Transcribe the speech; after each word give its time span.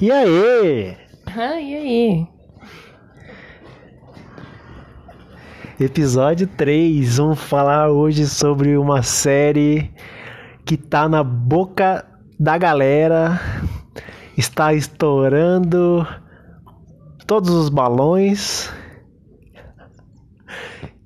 E 0.00 0.10
aí? 0.10 0.96
Ah, 1.26 1.60
e 1.60 1.74
aí? 1.76 2.26
Episódio 5.78 6.46
3. 6.46 7.18
Vamos 7.18 7.40
falar 7.40 7.90
hoje 7.90 8.26
sobre 8.26 8.76
uma 8.76 9.02
série 9.02 9.92
que 10.64 10.76
tá 10.76 11.08
na 11.08 11.22
boca 11.22 12.04
da 12.38 12.58
galera, 12.58 13.40
está 14.36 14.74
estourando 14.74 16.06
todos 17.26 17.50
os 17.50 17.68
balões, 17.68 18.72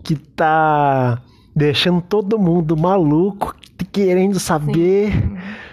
que 0.02 0.16
tá 0.16 1.20
deixando 1.54 2.00
todo 2.00 2.38
mundo 2.38 2.76
maluco, 2.76 3.54
querendo 3.92 4.38
saber 4.38 5.12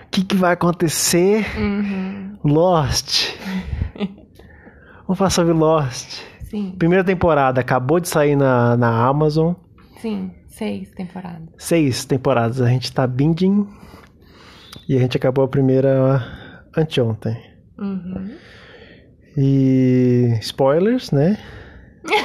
o 0.05 0.09
que, 0.09 0.23
que 0.23 0.35
vai 0.35 0.53
acontecer. 0.53 1.45
Uhum. 1.57 2.24
Lost. 2.45 3.35
Vamos 5.07 5.17
falar 5.17 5.29
sobre 5.29 5.53
Lost. 5.53 6.21
Sim, 6.49 6.75
Primeira 6.77 7.03
temporada 7.03 7.59
acabou 7.59 7.99
de 7.99 8.07
sair 8.07 8.35
na, 8.35 8.77
na 8.77 9.05
Amazon. 9.07 9.53
sim, 9.99 10.31
seis 10.47 10.91
temporadas. 10.91 11.49
Seis 11.57 12.05
temporadas. 12.05 12.61
A 12.61 12.67
gente 12.69 12.91
tá 12.93 13.05
binging. 13.07 13.67
E 14.87 14.95
a 14.95 14.99
gente 14.99 15.17
acabou 15.17 15.43
a 15.43 15.47
primeira 15.47 16.23
anteontem. 16.77 17.35
Uhum. 17.77 18.37
E 19.37 20.37
spoilers, 20.41 21.11
né? 21.11 21.37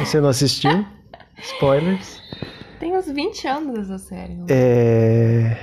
Você 0.01 0.21
não 0.21 0.29
assistiu? 0.29 0.85
Spoilers. 1.43 2.21
Tem 2.79 2.95
uns 2.97 3.07
20 3.11 3.49
anos 3.49 3.79
essa 3.79 3.99
série. 3.99 4.35
né? 4.35 4.45
É... 4.51 5.57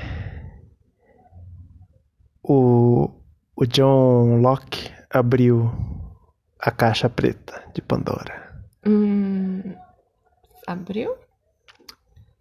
O, 2.44 3.12
o 3.58 3.66
John 3.66 4.40
Locke 4.42 4.92
abriu 5.10 5.70
a 6.60 6.72
caixa 6.72 7.10
preta 7.10 7.64
de 7.74 7.82
Pandora. 7.82 8.62
Hum, 8.86 9.76
abriu? 10.68 11.16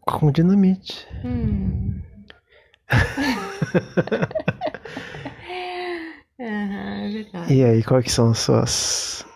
Com 0.03 0.31
dinamite. 0.31 1.07
Hum. 1.25 2.01
É 6.39 7.09
verdade. 7.09 7.55
E 7.55 7.65
aí, 7.65 7.83
quais 7.83 8.13
são 8.13 8.31
as 8.31 8.39
suas 8.39 9.27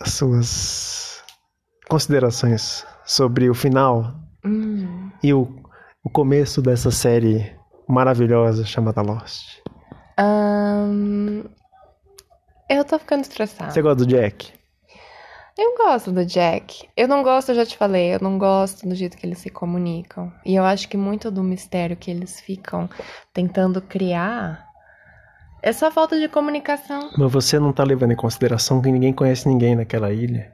as 0.00 0.12
suas 0.14 1.22
considerações 1.88 2.86
sobre 3.04 3.50
o 3.50 3.54
final 3.54 4.14
Hum. 4.42 5.10
e 5.22 5.34
o, 5.34 5.62
o 6.02 6.08
começo 6.08 6.62
dessa 6.62 6.90
série 6.90 7.54
maravilhosa 7.86 8.64
chamada 8.64 9.02
Lost? 9.02 9.59
Ahn, 10.20 11.44
eu 12.68 12.84
tô 12.84 12.98
ficando 12.98 13.22
estressada. 13.22 13.70
Você 13.70 13.80
gosta 13.80 14.04
do 14.04 14.06
Jack? 14.06 14.52
Eu 15.56 15.76
gosto 15.78 16.12
do 16.12 16.26
Jack. 16.26 16.88
Eu 16.94 17.08
não 17.08 17.22
gosto, 17.22 17.50
eu 17.50 17.54
já 17.54 17.64
te 17.64 17.76
falei, 17.76 18.14
eu 18.14 18.20
não 18.20 18.38
gosto 18.38 18.86
do 18.86 18.94
jeito 18.94 19.16
que 19.16 19.26
eles 19.26 19.38
se 19.38 19.48
comunicam. 19.48 20.30
E 20.44 20.54
eu 20.54 20.64
acho 20.64 20.88
que 20.90 20.96
muito 20.96 21.30
do 21.30 21.42
mistério 21.42 21.96
que 21.96 22.10
eles 22.10 22.38
ficam 22.38 22.88
tentando 23.32 23.80
criar 23.80 24.66
é 25.62 25.72
só 25.72 25.90
falta 25.90 26.18
de 26.18 26.28
comunicação. 26.28 27.10
Mas 27.16 27.32
você 27.32 27.58
não 27.58 27.72
tá 27.72 27.82
levando 27.82 28.12
em 28.12 28.16
consideração 28.16 28.82
que 28.82 28.92
ninguém 28.92 29.14
conhece 29.14 29.48
ninguém 29.48 29.74
naquela 29.74 30.12
ilha. 30.12 30.52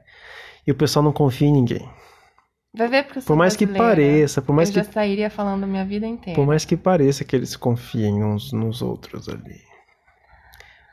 E 0.65 0.71
o 0.71 0.75
pessoal 0.75 1.03
não 1.03 1.11
confia 1.11 1.47
em 1.47 1.53
ninguém. 1.53 1.89
Vai 2.77 2.87
ver 2.87 3.03
porque 3.03 3.17
eu 3.17 3.21
sou 3.23 3.35
Por 3.35 3.37
mais 3.37 3.55
que 3.55 3.65
pareça, 3.65 4.41
por 4.41 4.53
mais 4.53 4.69
eu 4.69 4.73
que, 4.73 4.79
já 4.79 4.91
sairia 4.91 5.29
falando 5.29 5.63
a 5.63 5.67
minha 5.67 5.83
vida 5.85 6.05
inteira. 6.05 6.35
por 6.35 6.45
mais 6.45 6.63
que 6.63 6.77
pareça 6.77 7.23
que 7.23 7.35
eles 7.35 7.55
confiem 7.55 8.23
uns 8.23 8.53
nos 8.53 8.81
outros 8.81 9.27
ali. 9.27 9.61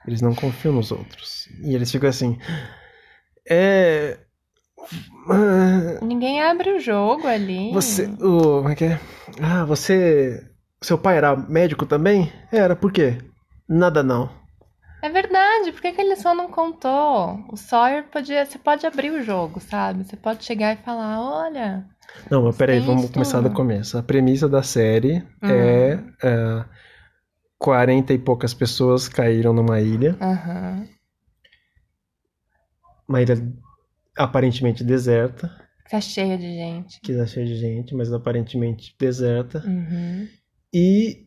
Eles 0.06 0.20
não 0.20 0.34
confiam 0.34 0.74
nos 0.74 0.90
outros. 0.90 1.48
E 1.62 1.74
eles 1.74 1.90
ficam 1.90 2.08
assim. 2.08 2.38
É. 3.48 4.18
ah, 5.28 5.98
Ninguém 6.02 6.42
abre 6.42 6.70
o 6.70 6.80
jogo 6.80 7.27
ali. 7.27 7.72
Você. 7.72 8.06
O, 8.20 8.58
como 8.58 8.68
é 8.68 8.74
que 8.74 8.84
é? 8.84 9.01
Ah, 9.40 9.64
você. 9.64 10.42
Seu 10.83 10.98
pai 10.98 11.16
era 11.16 11.34
médico 11.36 11.86
também? 11.86 12.30
Era, 12.52 12.77
por 12.77 12.92
quê? 12.92 13.16
Nada 13.66 14.02
não. 14.02 14.30
Verdade, 15.64 15.73
por 15.73 15.83
que, 15.83 15.92
que 15.92 16.01
ele 16.01 16.17
só 16.17 16.35
não 16.35 16.48
contou? 16.51 17.45
O 17.51 17.57
Sawyer 17.57 18.05
podia. 18.11 18.45
Você 18.45 18.58
pode 18.58 18.86
abrir 18.86 19.11
o 19.11 19.23
jogo, 19.23 19.61
sabe? 19.61 20.05
Você 20.05 20.17
pode 20.17 20.45
chegar 20.45 20.75
e 20.75 20.83
falar: 20.83 21.20
olha. 21.20 21.86
Não, 22.30 22.45
mas 22.45 22.57
peraí, 22.57 22.80
vamos 22.80 23.05
isso 23.05 23.13
começar 23.13 23.41
do 23.41 23.48
tudo. 23.48 23.57
começo. 23.57 23.98
A 23.98 24.02
premissa 24.02 24.48
da 24.48 24.63
série 24.63 25.17
Hum. 25.42 25.48
é, 25.51 26.05
é 26.23 26.64
40 27.58 28.13
e 28.13 28.19
poucas 28.19 28.52
pessoas 28.55 29.08
caíram 29.08 29.52
numa 29.52 29.80
ilha, 29.80 30.17
Aham. 30.20 30.86
uma 33.08 33.20
ilha 33.23 33.35
aparentemente 34.17 34.85
deserta, 34.85 35.51
Tá 35.91 36.01
cheia 36.01 36.36
de 36.39 36.55
gente. 36.55 37.01
que 37.01 37.14
tá 37.14 37.27
cheia 37.27 37.46
de 37.46 37.57
gente, 37.57 37.95
mas 37.95 38.13
aparentemente 38.13 38.95
deserta, 38.98 39.63
Uhum. 39.67 40.29
e 40.73 41.23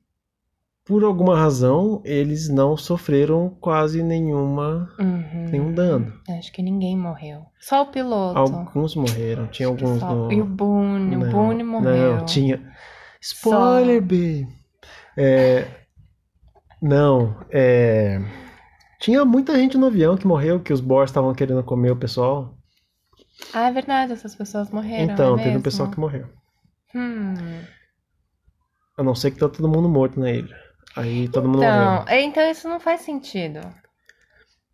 por 0.88 1.04
alguma 1.04 1.38
razão 1.38 2.02
eles 2.06 2.48
não 2.50 2.78
sofreram 2.78 3.50
quase 3.60 4.02
nenhuma 4.02 4.90
Uhum. 5.00 5.46
nenhum 5.52 5.74
dano. 5.74 6.14
Acho 6.38 6.52
que 6.54 6.62
ninguém 6.62 6.98
morreu. 6.98 7.42
Só 7.60 7.84
o 7.84 7.88
piloto. 7.88 8.40
Alguns 8.40 8.96
morreram, 8.96 9.48
tinha 9.48 9.68
Acho 9.70 9.84
alguns 9.86 10.00
só- 10.00 10.14
no... 10.16 10.32
E 10.32 10.42
o 10.42 10.46
Boone. 10.46 11.16
Não, 11.16 11.28
o 11.28 11.32
Boone 11.32 11.64
morreu. 11.64 12.18
Não, 12.18 12.26
tinha. 12.26 12.62
Spoiler, 13.22 14.02
babe. 14.02 14.48
É... 15.18 15.68
Não, 16.82 17.36
é. 17.52 18.20
Tinha 19.00 19.26
muita 19.26 19.56
gente 19.56 19.78
no 19.78 19.88
avião 19.88 20.16
que 20.18 20.26
morreu, 20.28 20.60
que 20.60 20.72
os 20.74 20.80
Boers 20.82 21.10
estavam 21.10 21.34
querendo 21.34 21.64
comer 21.64 21.92
o 21.92 21.96
pessoal. 21.98 22.56
Ah, 23.54 23.68
é 23.68 23.72
verdade, 23.72 24.14
essas 24.14 24.36
pessoas 24.36 24.70
morreram. 24.72 25.14
então, 25.14 25.34
é 25.34 25.38
teve 25.38 25.50
um 25.50 25.52
mesmo? 25.54 25.64
pessoal 25.64 25.90
que 25.92 26.00
morreu. 26.00 26.28
Hum. 26.96 27.34
A 28.98 29.04
não 29.04 29.14
ser 29.14 29.32
que 29.32 29.38
tá 29.40 29.48
todo 29.50 29.68
mundo 29.68 29.88
morto 29.90 30.20
na 30.20 30.32
ilha. 30.32 30.56
Aí 30.98 31.30
todo 31.30 31.48
mundo 31.48 31.64
Então, 31.64 31.92
morreu. 31.96 32.04
é, 32.08 32.22
então 32.22 32.44
isso 32.52 32.68
não 32.68 32.80
faz 32.80 33.02
sentido. 33.02 33.60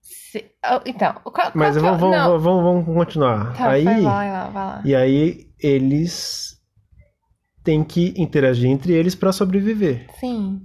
Se- 0.02 0.46
oh, 0.66 0.80
então, 0.86 1.14
qual, 1.24 1.52
Mas 1.54 1.78
é 1.78 1.80
vamos, 1.80 2.00
vamos, 2.00 2.44
vamos, 2.44 2.64
vamos 2.64 2.86
continuar. 2.86 3.56
Tá, 3.56 3.70
aí, 3.72 3.84
vai 3.84 4.02
lá, 4.02 4.12
vai 4.18 4.32
lá, 4.32 4.50
vai 4.50 4.66
lá. 4.68 4.82
e 4.86 4.96
aí 4.96 5.48
eles 5.60 6.58
têm 7.64 7.84
que 7.84 8.14
interagir 8.18 8.70
entre 8.70 8.94
eles 8.94 9.16
pra 9.16 9.32
sobreviver. 9.32 10.08
Sim. 10.20 10.62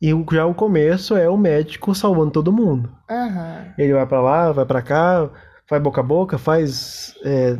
E 0.00 0.10
já 0.32 0.44
o 0.46 0.54
começo 0.54 1.16
é 1.16 1.28
o 1.28 1.36
médico 1.36 1.94
salvando 1.94 2.32
todo 2.32 2.52
mundo. 2.52 2.92
Aham. 3.08 3.72
Ele 3.78 3.92
vai 3.92 4.06
pra 4.06 4.20
lá, 4.20 4.52
vai 4.52 4.66
pra 4.66 4.82
cá, 4.82 5.30
faz 5.66 5.82
boca 5.82 6.00
a 6.00 6.04
boca, 6.04 6.36
faz 6.36 7.14
é, 7.24 7.52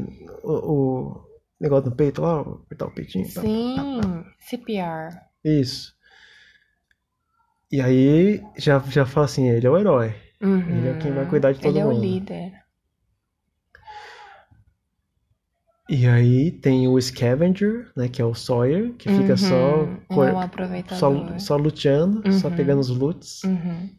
o, 0.43 0.53
o 0.53 1.25
negócio 1.61 1.89
no 1.91 1.97
peito 1.97 2.21
lá, 2.23 2.41
apertar 2.41 2.87
o 2.87 2.91
peitinho. 2.91 3.25
tá? 3.33 3.41
Sim. 3.41 4.00
CPR. 4.41 5.17
Isso. 5.44 5.94
E 7.75 7.81
aí 7.81 8.41
já, 8.57 8.79
já 8.79 9.05
fala 9.05 9.27
assim, 9.27 9.49
ele 9.49 9.67
é 9.67 9.71
o 9.71 9.77
herói. 9.77 10.15
Uhum. 10.41 10.77
Ele 10.79 10.89
é 10.89 10.95
quem 10.95 11.12
vai 11.12 11.27
cuidar 11.29 11.53
de 11.53 11.61
todo 11.61 11.71
Ele 11.73 11.79
é 11.81 11.85
o 11.85 11.89
mundo. 11.91 12.01
líder. 12.03 12.53
E 15.89 16.07
aí 16.07 16.51
tem 16.51 16.89
o 16.89 17.01
Scavenger, 17.01 17.91
né, 17.97 18.09
que 18.09 18.21
é 18.23 18.25
o 18.25 18.35
Sawyer, 18.35 18.95
que 18.97 19.09
fica 19.09 19.37
só, 19.37 19.83
Uhum. 19.83 19.97
cor- 20.09 20.29
É 20.29 20.33
um 20.33 20.89
só, 20.89 21.39
só 21.39 21.57
luteando, 21.57 22.33
só 22.33 22.49
Uhum. 22.49 22.57
pegando 22.57 22.81
os 22.81 22.89
loots. 22.89 23.43
Uhum. 23.45 23.91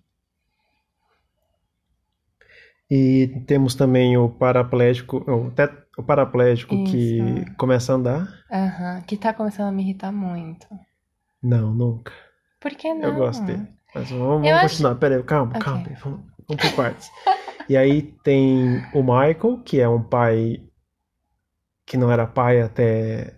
E 2.90 3.44
temos 3.48 3.76
também 3.76 4.18
o 4.18 4.30
paraplégico, 4.30 5.18
o, 5.30 5.52
tet- 5.52 5.86
o 5.98 6.04
paraplégico 6.04 6.76
que 6.84 7.20
Isso. 7.20 7.56
começa 7.58 7.92
a 7.92 7.96
andar. 7.96 8.46
Aham. 8.52 9.02
Que 9.04 9.18
tá 9.18 9.34
começando 9.34 9.68
a 9.68 9.72
me 9.72 9.84
irritar 9.84 10.12
muito. 10.12 10.68
Não, 11.42 11.74
nunca. 11.74 12.12
Por 12.66 12.72
que 12.76 12.92
não? 12.96 13.10
Eu 13.10 13.16
gosto 13.16 13.44
dele. 13.46 13.68
Mas 13.94 14.10
vamos, 14.10 14.28
vamos 14.28 14.50
acho- 14.50 14.70
continuar. 14.70 14.96
Pera 14.96 15.16
aí, 15.18 15.24
calma, 15.24 15.52
Ok. 15.52 15.62
calma. 15.62 15.84
Vamos, 16.04 16.20
vamos 16.50 16.64
por 16.64 16.76
partes. 16.76 17.12
e 17.70 17.78
aí 17.78 18.02
tem 18.24 18.84
o 18.92 19.04
Michael, 19.04 19.62
que 19.64 19.80
é 19.80 19.88
um 19.88 20.02
pai 20.02 20.64
que 21.86 21.96
não 21.96 22.12
era 22.12 22.26
pai 22.26 22.62
até. 22.62 23.36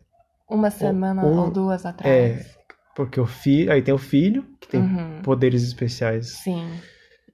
Uma 0.49 0.71
semana 0.71 1.25
um- 1.25 1.39
ou 1.39 1.51
duas 1.51 1.83
É, 1.83 1.89
atrás. 1.89 2.57
porque 2.95 3.19
o 3.19 3.25
filho. 3.25 3.69
Aí 3.69 3.81
tem 3.81 3.93
o 3.93 3.97
filho, 3.97 4.45
que 4.61 4.67
tem 4.69 4.79
Uhum. 4.81 5.21
poderes 5.23 5.61
especiais, 5.61 6.29
Sim. 6.37 6.71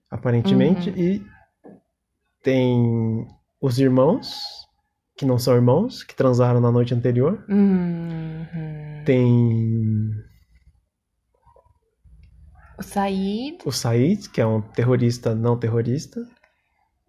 aparentemente. 0.10 0.89
Uhum. 0.89 0.98
E 0.98 1.25
tem 2.42 3.28
os 3.62 3.78
irmãos, 3.80 4.42
que 5.16 5.25
não 5.25 5.38
são 5.38 5.54
irmãos, 5.56 6.04
que 6.04 6.16
transaram 6.16 6.60
na 6.60 6.72
noite 6.72 6.94
anterior. 6.94 7.46
Uhum. 7.48 8.46
Tem 9.06 10.12
O 12.84 12.90
Said. 12.94 13.58
o 13.66 13.72
Said, 13.72 14.30
que 14.30 14.42
é 14.42 14.46
um 14.46 14.62
terrorista 14.62 15.34
não 15.34 15.58
terrorista, 15.58 16.20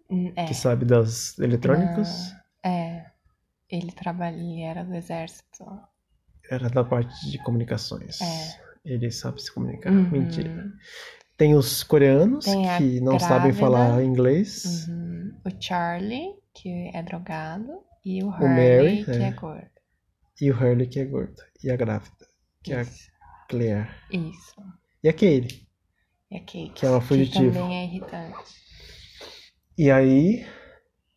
hum, 0.09 0.31
É. 0.35 0.45
que 0.45 0.53
sabe 0.53 0.85
das 0.85 1.37
eletrônicas. 1.39 2.33
É. 2.63 3.05
Ele 3.69 3.91
trabalha, 3.91 4.35
ele 4.35 4.61
era 4.61 4.83
do 4.83 4.93
exército. 4.95 5.65
Era 6.49 6.69
da 6.69 6.83
parte 6.83 7.29
de 7.29 7.37
comunicações. 7.43 8.21
É. 8.21 8.65
Ele 8.85 9.09
sabe 9.11 9.41
se 9.41 9.51
comunicar. 9.53 9.91
Uhum. 9.91 10.09
Mentira. 10.11 10.71
Tem 11.37 11.55
os 11.55 11.83
coreanos 11.83 12.45
Tem 12.45 12.63
que 12.77 13.01
não 13.01 13.19
sabem 13.19 13.51
grávida. 13.51 13.59
falar 13.59 14.03
inglês. 14.03 14.87
Uhum. 14.87 15.33
O 15.43 15.49
Charlie, 15.61 16.35
que 16.53 16.91
é 16.93 17.01
drogado, 17.03 17.83
e 18.05 18.23
o 18.23 18.27
Mary, 18.29 19.01
Hurley, 19.01 19.05
que 19.05 19.11
é. 19.11 19.21
é 19.23 19.31
gordo. 19.31 19.69
E 20.39 20.51
o 20.51 20.55
Hurley, 20.55 20.87
que 20.87 20.99
é 20.99 21.05
gordo. 21.05 21.41
E 21.63 21.71
a 21.71 21.75
grávida, 21.75 22.27
que 22.63 22.71
é 22.73 22.77
a 22.77 22.81
Isso. 22.83 23.09
Claire. 23.49 23.89
Isso. 24.11 24.55
E 25.03 25.09
a 25.09 25.13
Katie. 25.13 25.64
E 26.37 26.39
Kate, 26.41 26.71
Que 26.75 26.85
é 26.85 26.89
uma 26.89 27.01
fugitiva. 27.01 27.51
Que 27.51 27.59
também 27.59 27.77
é 27.77 27.83
irritante. 27.85 28.55
E 29.77 29.91
aí, 29.91 30.45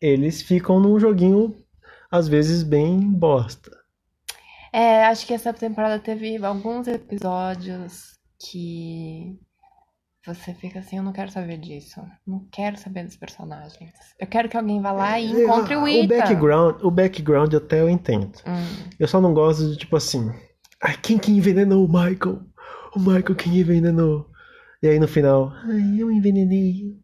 eles 0.01 0.41
ficam 0.41 0.79
num 0.79 0.99
joguinho, 0.99 1.55
às 2.11 2.27
vezes, 2.27 2.63
bem 2.63 2.99
bosta. 2.99 3.71
É, 4.71 5.05
acho 5.05 5.25
que 5.25 5.33
essa 5.33 5.53
temporada 5.53 5.99
teve 5.99 6.37
alguns 6.43 6.87
episódios 6.87 8.17
que 8.39 9.39
você 10.25 10.53
fica 10.53 10.79
assim, 10.79 10.97
eu 10.97 11.03
não 11.03 11.13
quero 11.13 11.31
saber 11.31 11.57
disso. 11.57 12.01
Não 12.27 12.45
quero 12.51 12.77
saber 12.77 13.05
dos 13.05 13.15
personagens. 13.15 13.93
Eu 14.19 14.27
quero 14.27 14.47
que 14.47 14.57
alguém 14.57 14.81
vá 14.81 14.91
lá 14.91 15.19
e 15.19 15.31
encontre 15.31 15.75
o 15.75 15.83
o 15.83 15.87
Ethan. 15.87 16.07
background, 16.07 16.83
o 16.83 16.91
background 16.91 17.53
até 17.53 17.81
eu 17.81 17.89
entendo. 17.89 18.37
Hum. 18.45 18.89
Eu 18.99 19.07
só 19.07 19.19
não 19.19 19.33
gosto 19.33 19.71
de, 19.71 19.77
tipo 19.77 19.95
assim... 19.95 20.31
Ai, 20.83 20.95
quem 21.01 21.17
que 21.17 21.31
envenenou 21.31 21.85
o 21.85 21.87
Michael? 21.87 22.41
O 22.95 22.99
Michael 22.99 23.35
quem 23.35 23.57
envenenou? 23.57 24.28
E 24.81 24.87
aí, 24.87 24.99
no 24.99 25.07
final... 25.07 25.51
Ai, 25.63 25.95
eu 26.01 26.11
envenenei 26.11 26.97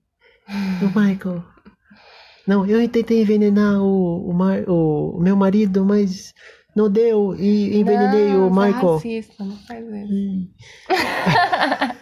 o 0.82 0.86
Michael. 1.00 1.44
Não, 2.48 2.66
eu 2.66 2.88
tentei 2.88 3.22
envenenar 3.22 3.82
o, 3.82 4.30
o, 4.30 4.34
Mar- 4.34 4.64
o 4.70 5.20
meu 5.20 5.36
marido, 5.36 5.84
mas 5.84 6.34
não 6.76 6.90
deu. 6.90 7.36
E 7.36 7.76
envenenei 7.78 8.30
não, 8.34 8.44
o 8.44 8.48
é 8.64 8.68
Michael. 8.68 8.94
racista, 8.96 9.44
não 9.44 9.56
faz 9.58 9.86
isso. 9.86 10.14
Hum. 10.14 10.48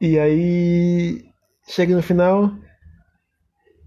E 0.00 0.18
aí, 0.18 1.24
chega 1.66 1.94
no 1.96 2.02
final, 2.02 2.52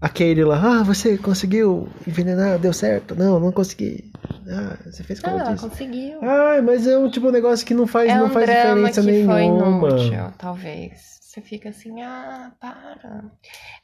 a 0.00 0.08
Katie 0.08 0.42
lá, 0.42 0.80
ah, 0.80 0.82
você 0.82 1.16
conseguiu 1.16 1.88
envenenar, 2.06 2.58
deu 2.58 2.72
certo? 2.72 3.14
Não, 3.14 3.38
não 3.38 3.52
consegui. 3.52 4.10
Ah, 4.50 4.78
você 4.84 5.02
fez 5.04 5.20
como 5.20 5.36
eu 5.36 5.40
Ah, 5.46 5.52
disse. 5.52 5.68
conseguiu. 5.68 6.18
Ah, 6.22 6.62
mas 6.62 6.86
é 6.86 6.96
um 6.96 7.10
tipo 7.10 7.28
um 7.28 7.30
negócio 7.30 7.66
que 7.66 7.74
não 7.74 7.86
faz, 7.86 8.10
é 8.10 8.16
não 8.16 8.26
um 8.26 8.30
faz 8.30 8.46
drama 8.46 8.88
diferença 8.90 9.02
que 9.02 9.26
foi 9.26 9.42
nenhuma. 9.42 9.88
inútil, 9.88 10.32
talvez. 10.38 11.18
Você 11.20 11.42
fica 11.42 11.68
assim, 11.68 12.00
ah, 12.02 12.52
para. 12.58 13.20
Eu 13.24 13.30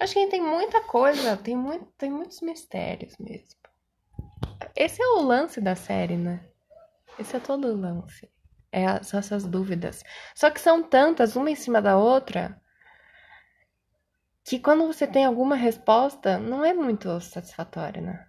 acho 0.01 0.15
que 0.15 0.27
tem 0.29 0.41
muita 0.41 0.81
coisa, 0.83 1.37
tem, 1.37 1.55
muito, 1.55 1.87
tem 1.99 2.11
muitos 2.11 2.41
mistérios 2.41 3.15
mesmo. 3.19 3.61
Esse 4.75 5.03
é 5.03 5.07
o 5.07 5.23
lance 5.23 5.61
da 5.61 5.77
série, 5.77 6.17
né? 6.17 6.41
Esse 7.19 7.37
é 7.37 7.41
todo 7.41 7.69
o 7.69 7.77
lance. 7.77 8.29
É, 8.73 9.03
são 9.03 9.21
essas 9.21 9.45
dúvidas. 9.45 10.03
Só 10.35 10.51
que 10.51 10.61
são 10.61 10.83
tantas, 10.83 11.37
uma 11.37 11.51
em 11.51 11.55
cima 11.55 11.81
da 11.81 11.97
outra, 11.97 12.61
que 14.45 14.59
quando 14.59 14.87
você 14.87 15.07
tem 15.07 15.25
alguma 15.25 15.55
resposta, 15.55 16.39
não 16.39 16.65
é 16.65 16.73
muito 16.75 17.21
satisfatória, 17.21 18.01
né? 18.01 18.27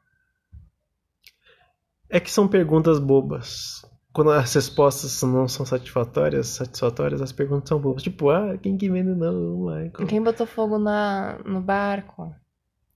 É 2.09 2.19
que 2.19 2.31
são 2.31 2.47
perguntas 2.47 2.99
bobas. 2.99 3.81
Quando 4.13 4.31
as 4.31 4.53
respostas 4.53 5.21
não 5.23 5.47
são 5.47 5.65
satisfatórias, 5.65 6.47
satisfatórias, 6.47 7.21
as 7.21 7.31
perguntas 7.31 7.67
são 7.67 7.79
bobas. 7.79 8.01
Tipo, 8.03 8.29
ah, 8.29 8.57
quem 8.61 8.77
que 8.77 8.85
envenenou 8.85 9.57
o 9.57 9.65
Michael? 9.65 10.07
Quem 10.07 10.21
botou 10.21 10.47
fogo 10.47 10.77
na, 10.77 11.37
no 11.45 11.59
barco? 11.61 12.33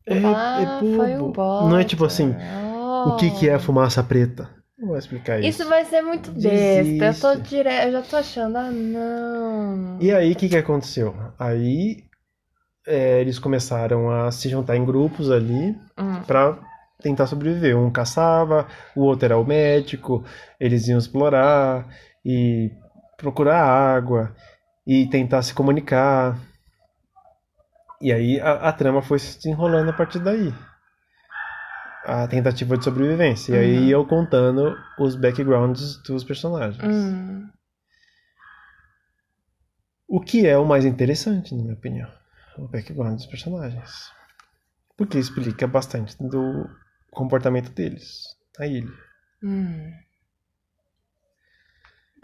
É, 0.05 0.17
ah, 0.23 0.79
é 0.81 0.95
foi 0.95 1.15
o 1.17 1.31
bobo. 1.31 1.67
Não 1.69 1.77
é 1.77 1.83
tipo 1.83 2.05
assim, 2.05 2.31
Potter. 2.31 3.13
o 3.13 3.15
que 3.17 3.31
que 3.31 3.49
é 3.49 3.55
Oh. 3.57 3.59
fumaça 3.59 4.01
preta? 4.03 4.49
Não 4.77 4.87
vou 4.89 4.97
explicar 4.97 5.39
isso. 5.39 5.49
Isso 5.61 5.69
vai 5.69 5.83
ser 5.83 6.01
muito 6.01 6.31
besta. 6.31 7.05
Eu 7.29 7.35
tô 7.35 7.41
dire... 7.41 7.67
Eu 7.85 7.91
já 7.91 8.01
tô 8.01 8.15
achando, 8.15 8.55
ah, 8.55 8.71
não. 8.71 9.97
E 9.99 10.09
aí, 10.13 10.31
o 10.31 10.35
que 10.37 10.47
que 10.47 10.55
aconteceu? 10.55 11.13
Aí, 11.37 12.05
é, 12.87 13.19
eles 13.19 13.37
começaram 13.37 14.09
a 14.09 14.31
se 14.31 14.47
juntar 14.47 14.77
em 14.77 14.85
grupos 14.85 15.29
ali 15.29 15.75
Hum. 15.99 16.21
pra 16.25 16.57
tentar 17.01 17.27
sobreviver. 17.27 17.77
Um 17.77 17.91
caçava, 17.91 18.67
o 18.95 19.01
outro 19.01 19.25
era 19.25 19.37
o 19.37 19.45
médico, 19.45 20.23
eles 20.59 20.87
iam 20.87 20.97
explorar 20.99 21.87
e 22.25 22.71
procurar 23.17 23.61
água 23.63 24.35
e 24.85 25.07
tentar 25.07 25.41
se 25.41 25.53
comunicar. 25.53 26.37
E 28.01 28.13
aí 28.13 28.39
a, 28.39 28.69
a 28.69 28.73
trama 28.73 29.01
foi 29.01 29.19
se 29.19 29.37
desenrolando 29.37 29.89
a 29.89 29.93
partir 29.93 30.19
daí. 30.19 30.53
A 32.05 32.27
tentativa 32.27 32.77
de 32.77 32.83
sobrevivência. 32.83 33.53
E 33.53 33.57
aí 33.57 33.77
Uhum. 33.83 33.89
eu 33.89 34.05
contando 34.07 34.75
os 34.97 35.15
backgrounds 35.15 36.01
dos 36.03 36.23
personagens. 36.23 36.81
Hum. 36.83 37.47
O 40.07 40.19
que 40.19 40.47
é 40.47 40.57
o 40.57 40.65
mais 40.65 40.85
interessante, 40.85 41.53
na 41.53 41.61
minha 41.61 41.75
opinião, 41.75 42.09
o 42.57 42.67
background 42.67 43.15
dos 43.15 43.27
personagens. 43.27 44.11
Porque 44.97 45.19
explica 45.19 45.67
bastante 45.67 46.17
do 46.19 46.67
comportamento 47.11 47.71
deles 47.71 48.23
na 48.57 48.67
ilha. 48.67 48.91
Hum. 49.43 49.91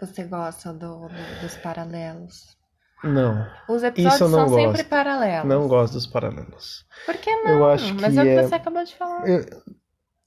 Você 0.00 0.24
gosta 0.24 0.72
do, 0.72 1.08
do- 1.08 1.40
dos 1.40 1.56
paralelos? 1.56 2.56
Não, 3.04 3.46
Os 3.68 3.82
episódios 3.82 4.30
são 4.30 4.48
sempre 4.48 4.64
gosto. 4.82 4.88
paralelos. 4.88 5.48
não 5.48 5.68
gosto 5.68 5.92
dos 5.94 6.06
paralelos. 6.06 6.84
Por 7.04 7.16
que 7.16 7.30
não? 7.42 7.50
Eu 7.58 7.66
acho 7.70 7.94
Mas 7.94 8.14
que 8.14 8.18
é 8.20 8.22
o 8.22 8.24
que 8.24 8.30
é- 8.30 8.42
você 8.42 8.54
acabou 8.54 8.84
de 8.84 8.94
falar. 8.96 9.28
Eu, 9.28 9.44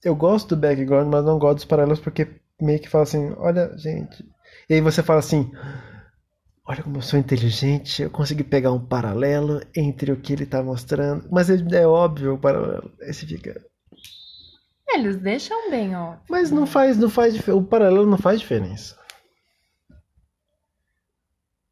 eu 0.04 0.16
gosto 0.16 0.54
do 0.54 0.60
background, 0.60 1.08
mas 1.08 1.24
não 1.24 1.38
gosto 1.38 1.56
dos 1.56 1.64
paralelos 1.64 2.00
porque 2.00 2.40
meio 2.60 2.80
que 2.80 2.88
fala 2.88 3.04
assim, 3.04 3.32
olha, 3.38 3.76
gente. 3.76 4.24
E 4.68 4.74
aí 4.74 4.80
você 4.80 5.02
fala 5.02 5.18
assim, 5.20 5.50
olha 6.64 6.82
como 6.82 6.98
eu 6.98 7.02
sou 7.02 7.18
inteligente, 7.18 8.02
eu 8.02 8.10
consegui 8.10 8.44
pegar 8.44 8.72
um 8.72 8.84
paralelo 8.84 9.60
entre 9.76 10.12
o 10.12 10.20
que 10.20 10.32
ele 10.32 10.46
tá 10.46 10.62
mostrando. 10.62 11.28
Mas 11.30 11.50
é, 11.50 11.56
é 11.76 11.86
óbvio 11.86 12.34
o 12.34 12.38
paralelo. 12.38 12.90
Aí 13.02 13.12
você 13.12 13.26
fica. 13.26 13.60
Eles 14.92 15.16
deixam 15.16 15.70
bem, 15.70 15.94
ó. 15.96 16.16
Mas 16.28 16.50
não 16.50 16.66
faz, 16.66 16.96
não 16.98 17.08
faz 17.08 17.46
O 17.48 17.62
paralelo 17.62 18.06
não 18.06 18.18
faz 18.18 18.40
diferença. 18.40 18.98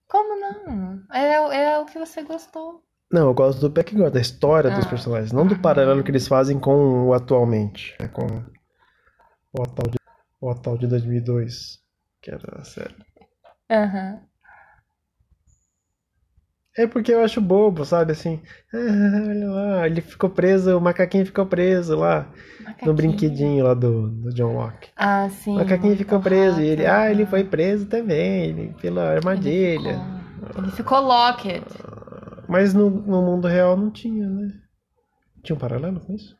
Como 0.08 0.38
não? 0.40 1.02
É, 1.12 1.32
é 1.72 1.78
o 1.78 1.84
que 1.84 1.98
você 1.98 2.22
gostou. 2.22 2.82
Não, 3.10 3.28
eu 3.28 3.34
gosto 3.34 3.60
do 3.60 3.70
background, 3.70 4.12
da 4.12 4.20
história 4.20 4.70
dos 4.70 4.84
Ah. 4.86 4.88
personagens, 4.90 5.32
não 5.32 5.46
do 5.46 5.58
paralelo 5.58 6.04
que 6.04 6.10
eles 6.10 6.28
fazem 6.28 6.58
com 6.60 7.06
o 7.08 7.14
atualmente, 7.14 7.96
né, 7.98 8.08
com 8.08 8.26
o 9.52 9.62
atual 9.62 9.88
de, 9.90 9.98
o 10.40 10.50
atual 10.50 10.76
de 10.78 10.86
2002, 10.86 11.78
que 12.20 12.30
era 12.30 12.60
a 12.60 12.64
série. 12.64 12.94
Aham. 13.70 14.20
É 16.78 16.86
porque 16.86 17.12
eu 17.12 17.22
acho 17.24 17.40
bobo, 17.40 17.84
sabe, 17.84 18.12
assim, 18.12 18.40
ah, 18.72 19.24
olha 19.28 19.50
lá, 19.50 19.86
ele 19.86 20.00
ficou 20.00 20.30
preso, 20.30 20.78
o 20.78 20.80
macaquinho 20.80 21.26
ficou 21.26 21.44
preso 21.44 21.96
lá, 21.96 22.28
no 22.60 22.64
Macaquinho. 22.64 22.94
brinquedinho 22.94 23.64
lá 23.64 23.74
do, 23.74 24.08
do 24.08 24.30
John 24.32 24.52
Locke. 24.54 24.88
Ah, 24.96 25.28
sim. 25.28 25.52
O 25.52 25.56
macaquinho 25.56 25.96
ficou 25.96 26.20
preso, 26.20 26.60
e 26.60 26.66
ele, 26.66 26.86
ah, 26.86 27.10
ele 27.10 27.26
foi 27.26 27.42
preso 27.42 27.86
também, 27.86 28.44
ele, 28.44 28.74
pela 28.80 29.10
armadilha. 29.10 29.90
Ele 29.90 30.46
ficou, 30.46 30.62
ele 30.62 30.72
ficou 30.72 31.00
locked. 31.00 31.64
Mas 32.48 32.72
no, 32.72 32.88
no 32.88 33.22
mundo 33.22 33.48
real 33.48 33.76
não 33.76 33.90
tinha, 33.90 34.28
né? 34.28 34.48
Tinha 35.42 35.56
um 35.56 35.58
paralelo 35.58 35.98
com 36.00 36.14
isso? 36.14 36.36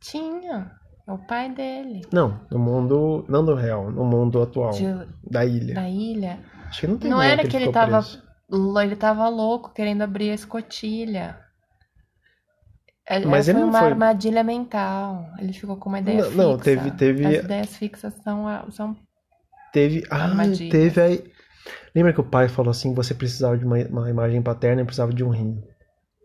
Tinha. 0.00 0.70
É 1.06 1.12
o 1.12 1.18
pai 1.18 1.50
dele. 1.50 2.02
Não, 2.12 2.40
no 2.50 2.58
mundo. 2.58 3.24
Não 3.28 3.42
no 3.42 3.54
real, 3.54 3.90
no 3.90 4.04
mundo 4.04 4.40
atual. 4.40 4.70
De- 4.72 5.06
Da 5.28 5.44
ilha. 5.44 5.74
da 5.74 5.88
ilha. 5.88 6.38
Acho 6.68 6.80
que 6.82 6.86
não 6.86 6.96
tem 6.96 7.10
Não 7.10 7.20
era 7.20 7.42
que 7.42 7.48
ele 7.56 7.66
ficou 7.66 7.72
tava. 7.72 7.90
preso. 8.00 8.22
Ele 8.52 8.96
tava 8.96 9.28
louco 9.28 9.72
querendo 9.72 10.02
abrir 10.02 10.30
a 10.30 10.34
escotilha. 10.34 11.38
É- 13.06 13.18
Mas 13.24 13.46
foi 13.46 13.54
ele 13.54 13.60
não 13.60 13.68
uma 13.70 13.78
foi- 13.80 13.88
armadilha 13.88 14.42
mental. 14.44 15.26
Ele 15.38 15.52
ficou 15.52 15.76
com 15.76 15.88
uma 15.88 15.98
ideia 16.00 16.18
Não, 16.18 16.24
fixa. 16.30 16.36
não, 16.42 16.58
teve- 16.58 16.90
teve- 16.92 17.26
As 17.26 17.44
ideias 17.44 17.76
fixas 17.76 18.14
são, 18.22 18.70
são 18.70 18.96
Teve. 19.72 20.04
Ah, 20.10 20.24
Armadilhas. 20.24 20.70
teve 20.70 21.00
aí. 21.00 21.32
Lembra 21.94 22.12
que 22.12 22.20
o 22.20 22.28
pai 22.28 22.48
falou 22.48 22.70
assim: 22.70 22.92
você 22.94 23.14
precisava 23.14 23.56
de 23.56 23.64
uma, 23.64 23.76
uma 23.86 24.10
imagem 24.10 24.42
paterna 24.42 24.82
e 24.82 24.84
precisava 24.84 25.12
de 25.12 25.22
um 25.22 25.30
rim. 25.30 25.62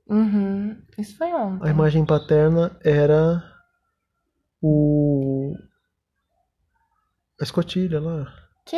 Uhum. 0.07 0.79
Isso 0.97 1.15
foi 1.17 1.31
ontem. 1.33 1.67
A 1.67 1.71
imagem 1.71 2.05
paterna 2.05 2.75
era 2.83 3.43
o. 4.61 5.55
A 7.39 7.43
escotilha 7.43 7.99
lá. 7.99 8.25
Que 8.65 8.75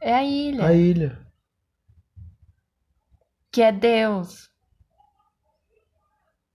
é 0.00 0.14
a 0.14 0.24
ilha. 0.24 0.64
A 0.66 0.72
ilha. 0.72 1.25
Que 3.56 3.62
é 3.62 3.72
Deus. 3.72 4.50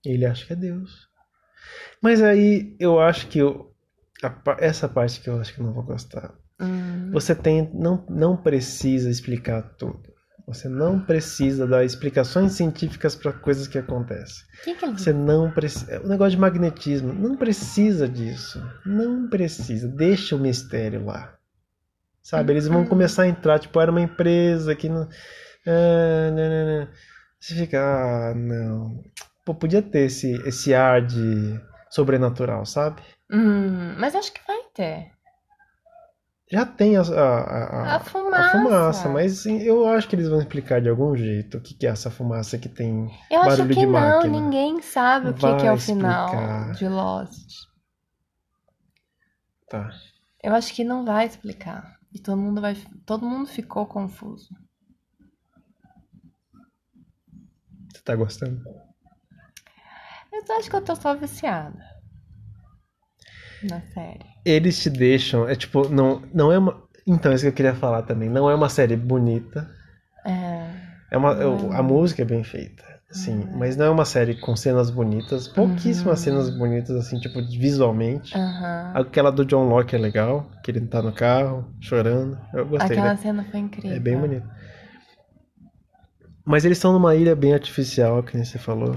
Ele 0.06 0.24
acha 0.24 0.46
que 0.46 0.54
é 0.54 0.56
Deus. 0.56 1.10
Mas 2.00 2.22
aí 2.22 2.76
eu 2.80 3.00
acho 3.00 3.28
que 3.28 3.40
eu, 3.40 3.74
a 4.22 4.58
essa 4.60 4.88
parte 4.88 5.20
que 5.20 5.28
eu 5.28 5.42
acho 5.42 5.52
que 5.52 5.60
eu 5.60 5.66
não 5.66 5.74
vou 5.74 5.82
gostar. 5.82 6.32
Hum. 6.60 7.10
Você 7.12 7.34
tem, 7.34 7.72
não, 7.74 8.06
não 8.08 8.38
precisa 8.38 9.10
explicar 9.10 9.64
tudo. 9.80 10.14
Você 10.46 10.70
não 10.70 11.00
precisa 11.00 11.66
dar 11.66 11.84
explicações 11.84 12.52
científicas 12.52 13.16
para 13.16 13.34
coisas 13.34 13.68
que 13.68 13.80
acontecem. 13.80 14.46
Que, 14.64 14.76
que 14.76 14.86
ele 14.86 14.92
Você 14.92 15.12
não 15.12 15.50
precisa. 15.50 16.04
O 16.04 16.08
negócio 16.08 16.34
de 16.34 16.38
magnetismo. 16.38 17.12
Não 17.14 17.36
precisa 17.36 18.08
disso. 18.08 18.64
Não 18.86 19.28
precisa. 19.28 19.88
Deixa 19.88 20.36
o 20.36 20.40
mistério 20.40 21.04
lá. 21.04 21.36
Sabe? 22.22 22.54
Eles 22.54 22.68
vão 22.68 22.86
começar 22.86 23.24
a 23.24 23.28
entrar, 23.28 23.58
tipo, 23.58 23.82
era 23.82 23.90
uma 23.90 24.02
empresa 24.02 24.76
que 24.76 24.88
não. 24.88 25.10
Ah, 25.66 26.32
não, 26.32 26.50
não, 26.50 26.80
não. 26.80 26.88
Você 27.40 27.56
fica, 27.56 27.80
ah, 27.82 28.34
não. 28.36 29.04
Pô, 29.46 29.56
podia 29.56 29.82
ter 29.82 30.06
esse, 30.06 30.32
esse 30.48 30.74
ar 30.74 31.02
de 31.06 31.60
sobrenatural, 31.90 32.66
sabe? 32.66 33.02
Hum, 33.32 33.96
mas 33.98 34.16
acho 34.16 34.32
que 34.32 34.42
vai 34.48 34.62
ter. 34.74 35.12
Já 36.52 36.66
tem 36.66 36.98
a, 36.98 37.02
a, 37.02 37.96
A 37.96 38.00
fumaça. 38.02 38.52
fumaça, 38.52 39.10
mas 39.10 39.46
eu 39.46 39.88
acho 39.88 40.10
que 40.10 40.16
eles 40.18 40.28
vão 40.28 40.40
explicar 40.40 40.82
de 40.82 40.90
algum 40.90 41.16
jeito 41.16 41.58
o 41.58 41.62
que, 41.62 41.74
que 41.74 41.88
é 41.88 41.90
essa 41.90 42.12
fumaça 42.12 42.58
que 42.58 42.68
tem 42.68 43.10
Eu 43.32 43.40
acho 43.40 43.50
barulho 43.58 43.74
que 43.74 43.80
de 43.80 43.86
não, 43.86 43.92
máquina. 43.94 44.40
ninguém 44.42 44.82
sabe 44.82 45.30
o 45.30 45.34
que, 45.34 45.42
Vai 45.42 45.58
que 45.58 45.66
é 45.66 45.72
o 45.72 45.78
final 45.78 46.26
explicar. 46.26 46.72
de 46.74 46.88
Lost. 46.90 47.52
Tá. 49.70 49.90
Eu 50.44 50.54
acho 50.54 50.74
que 50.74 50.84
não 50.84 51.06
vai 51.06 51.26
explicar. 51.26 51.96
E 52.14 52.20
todo 52.20 52.38
mundo 52.38 52.60
vai. 52.60 52.76
Todo 53.06 53.26
mundo 53.26 53.48
ficou 53.48 53.86
confuso. 53.86 54.50
Você 58.02 58.06
tá 58.06 58.16
gostando? 58.16 58.64
Eu 60.34 60.56
acho 60.58 60.70
que 60.72 60.76
eu 60.76 60.82
tô 60.82 60.96
só 60.96 61.16
viciada. 61.16 61.78
Na 63.62 63.80
série. 63.94 64.26
Eles 64.44 64.82
te 64.82 64.90
deixam, 64.90 65.48
é 65.48 65.56
tipo, 65.56 65.88
não, 65.88 66.24
não 66.34 66.52
é 66.52 66.58
uma. 66.58 66.82
Então, 67.06 67.32
isso 67.32 67.44
que 67.44 67.50
eu 67.50 67.54
queria 67.54 67.76
falar 67.76 68.02
também. 68.02 68.28
Não 68.28 68.50
é 68.50 68.56
uma 68.56 68.70
série 68.70 68.96
bonita. 68.96 69.70
É. 70.26 70.72
É 71.12 71.18
uma, 71.18 71.34
eu- 71.34 71.72
a 71.74 71.84
música 71.84 72.24
é 72.24 72.26
bem 72.26 72.44
feita, 72.44 72.84
sim, 73.12 73.48
mas 73.54 73.76
não 73.76 73.86
é 73.86 73.90
uma 73.90 74.06
série 74.06 74.34
com 74.34 74.56
cenas 74.56 74.90
bonitas, 74.90 75.48
pouquíssimas 75.48 76.22
cenas 76.22 76.50
bonitas, 76.50 76.96
assim, 76.96 77.20
tipo, 77.20 77.40
visualmente. 77.42 78.36
Aham. 78.36 78.94
Aquela 78.96 79.32
do 79.32 79.46
John 79.46 79.68
Locke 79.68 79.96
é 79.96 80.00
legal, 80.00 80.50
que 80.64 80.72
ele 80.72 80.82
tá 80.88 81.02
no 81.02 81.12
carro, 81.12 81.66
chorando. 81.82 82.38
Eu 82.54 82.66
gostei, 82.66 82.98
Aquela 82.98 83.10
né? 83.12 83.18
cena 83.18 83.44
foi 83.44 83.60
incrível. 83.60 83.96
É 83.98 84.00
bem 84.00 84.18
bonito. 84.18 84.48
Mas 86.46 86.66
eles 86.66 86.78
estão 86.78 86.94
numa 86.94 87.16
ilha 87.16 87.36
bem 87.36 87.54
artificial, 87.54 88.24
que 88.24 88.36
nem 88.36 88.44
você 88.46 88.58
falou. 88.58 88.96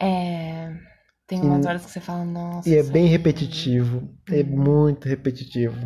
É. 0.00 0.72
Tem 1.26 1.38
E- 1.38 1.42
umas 1.42 1.64
horas 1.64 1.84
que 1.84 1.90
você 1.90 2.00
fala, 2.00 2.24
nossa. 2.24 2.68
E 2.68 2.74
é 2.76 2.82
bem 2.82 3.04
aqui- 3.04 3.12
repetitivo. 3.12 4.08
É 4.30 4.42
muito 4.42 5.08
repetitivo. 5.08 5.76